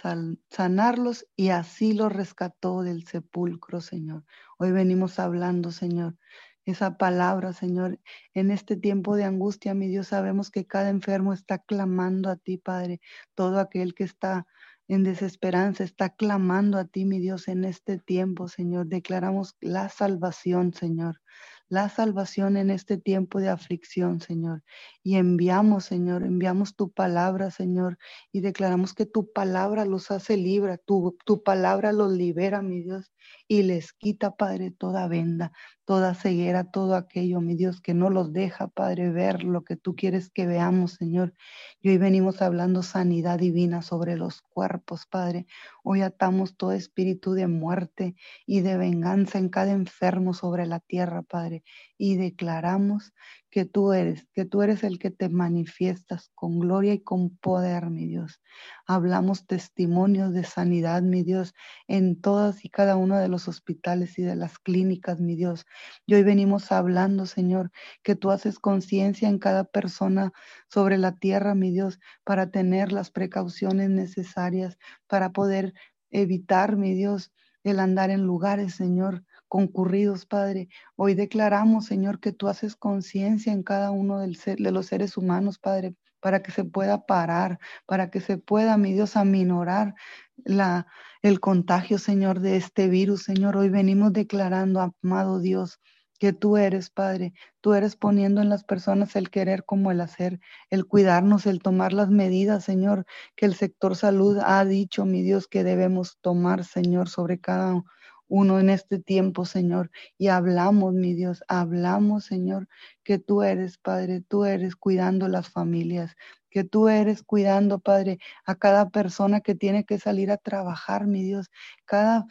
[0.51, 4.25] sanarlos y así los rescató del sepulcro, Señor.
[4.57, 6.17] Hoy venimos hablando, Señor,
[6.65, 7.99] esa palabra, Señor,
[8.35, 12.57] en este tiempo de angustia, mi Dios, sabemos que cada enfermo está clamando a ti,
[12.57, 13.01] Padre.
[13.35, 14.47] Todo aquel que está
[14.89, 18.87] en desesperanza está clamando a ti, mi Dios, en este tiempo, Señor.
[18.87, 21.21] Declaramos la salvación, Señor
[21.69, 24.63] la salvación en este tiempo de aflicción, Señor.
[25.03, 27.99] Y enviamos, Señor, enviamos tu palabra, Señor,
[28.33, 33.13] y declaramos que tu palabra los hace libre, tu, tu palabra los libera, mi Dios,
[33.49, 35.53] y les quita, Padre, toda venda,
[35.87, 39.97] toda ceguera, todo aquello, mi Dios, que no los deja, Padre, ver lo que tú
[39.97, 41.35] quieres que veamos, Señor.
[41.81, 45.47] Y hoy venimos hablando sanidad divina sobre los cuerpos, Padre.
[45.83, 48.15] Hoy atamos todo espíritu de muerte
[48.47, 51.65] y de venganza en cada enfermo sobre la tierra, Padre.
[51.99, 53.13] Y declaramos
[53.51, 57.91] que tú eres, que tú eres el que te manifiestas con gloria y con poder,
[57.91, 58.41] mi Dios.
[58.87, 61.55] Hablamos testimonios de sanidad, mi Dios,
[61.89, 65.67] en todas y cada uno de los hospitales y de las clínicas, mi Dios.
[66.07, 67.73] Y hoy venimos hablando, Señor,
[68.03, 70.33] que tú haces conciencia en cada persona
[70.69, 74.79] sobre la tierra, mi Dios, para tener las precauciones necesarias,
[75.09, 75.75] para poder
[76.11, 77.33] evitar, mi Dios,
[77.65, 80.69] el andar en lugares, Señor, concurridos, Padre.
[80.97, 85.95] Hoy declaramos, Señor, que tú haces conciencia en cada uno de los seres humanos, Padre,
[86.21, 89.95] para que se pueda parar, para que se pueda, mi Dios, aminorar
[90.37, 90.87] la,
[91.23, 93.25] el contagio, Señor, de este virus.
[93.25, 95.81] Señor, hoy venimos declarando, amado Dios,
[96.19, 97.33] que tú eres, Padre.
[97.61, 100.41] Tú eres poniendo en las personas el querer como el hacer,
[100.71, 105.47] el cuidarnos, el tomar las medidas, Señor, que el sector salud ha dicho, mi Dios,
[105.47, 107.85] que debemos tomar, Señor, sobre cada
[108.29, 109.91] uno en este tiempo, Señor.
[110.19, 112.69] Y hablamos, mi Dios, hablamos, Señor,
[113.05, 116.15] que tú eres, Padre, tú eres cuidando las familias,
[116.51, 121.23] que tú eres cuidando, Padre, a cada persona que tiene que salir a trabajar, mi
[121.23, 121.51] Dios,
[121.85, 122.27] cada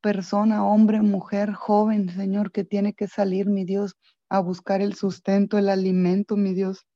[0.00, 3.96] persona, hombre, mujer, joven, Señor, que tiene que salir, mi Dios,
[4.28, 6.86] a buscar el sustento, el alimento, mi Dios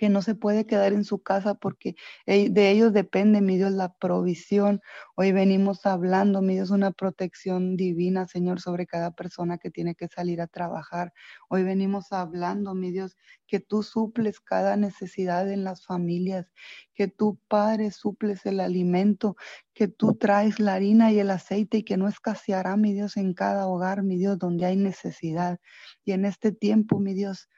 [0.00, 1.94] que no se puede quedar en su casa porque
[2.24, 4.80] de ellos depende, mi Dios, la provisión.
[5.14, 10.08] Hoy venimos hablando, mi Dios, una protección divina, Señor, sobre cada persona que tiene que
[10.08, 11.12] salir a trabajar.
[11.50, 16.50] Hoy venimos hablando, mi Dios, que tú suples cada necesidad en las familias,
[16.94, 19.36] que tú, Padre, suples el alimento,
[19.74, 23.34] que tú traes la harina y el aceite y que no escaseará, mi Dios, en
[23.34, 25.60] cada hogar, mi Dios, donde hay necesidad.
[26.06, 27.50] Y en este tiempo, mi Dios,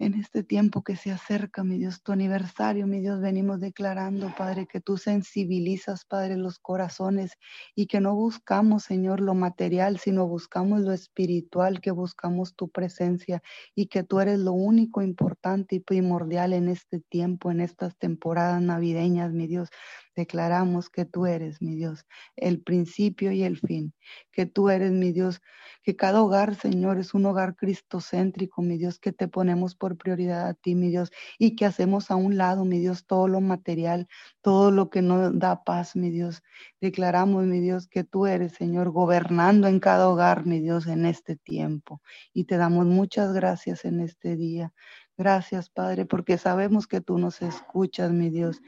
[0.00, 4.66] en este tiempo que se acerca, mi Dios, tu aniversario, mi Dios, venimos declarando, Padre,
[4.66, 7.34] que tú sensibilizas, Padre, los corazones
[7.74, 13.42] y que no buscamos, Señor, lo material, sino buscamos lo espiritual, que buscamos tu presencia
[13.74, 18.62] y que tú eres lo único importante y primordial en este tiempo, en estas temporadas
[18.62, 19.68] navideñas, mi Dios.
[20.16, 22.04] Declaramos que tú eres, mi Dios,
[22.36, 23.94] el principio y el fin,
[24.32, 25.40] que tú eres, mi Dios,
[25.82, 30.46] que cada hogar, Señor, es un hogar cristocéntrico, mi Dios, que te ponemos por prioridad
[30.48, 34.08] a ti, mi Dios, y que hacemos a un lado, mi Dios, todo lo material,
[34.42, 36.42] todo lo que nos da paz, mi Dios.
[36.80, 41.36] Declaramos, mi Dios, que tú eres, Señor, gobernando en cada hogar, mi Dios, en este
[41.36, 42.02] tiempo.
[42.34, 44.72] Y te damos muchas gracias en este día.
[45.16, 48.60] Gracias, Padre, porque sabemos que tú nos escuchas, mi Dios.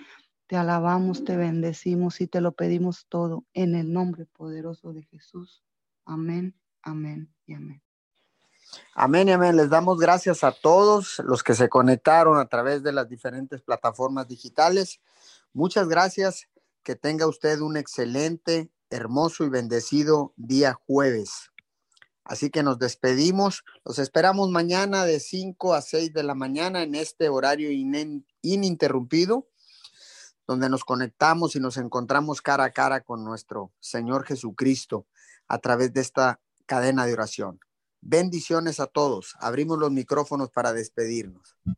[0.53, 5.65] Te alabamos, te bendecimos y te lo pedimos todo en el nombre poderoso de Jesús.
[6.05, 7.83] Amén, amén y amén.
[8.95, 9.57] Amén y amén.
[9.57, 14.29] Les damos gracias a todos los que se conectaron a través de las diferentes plataformas
[14.29, 15.01] digitales.
[15.55, 16.51] Muchas gracias.
[16.83, 21.51] Que tenga usted un excelente, hermoso y bendecido día jueves.
[22.25, 23.65] Así que nos despedimos.
[23.87, 27.71] Los esperamos mañana de 5 a 6 de la mañana en este horario
[28.43, 29.49] ininterrumpido
[30.47, 35.07] donde nos conectamos y nos encontramos cara a cara con nuestro Señor Jesucristo
[35.49, 37.61] a través de esta cadena de oración.
[38.01, 39.37] Bendiciones a todos.
[39.39, 41.57] Abrimos los micrófonos para despedirnos.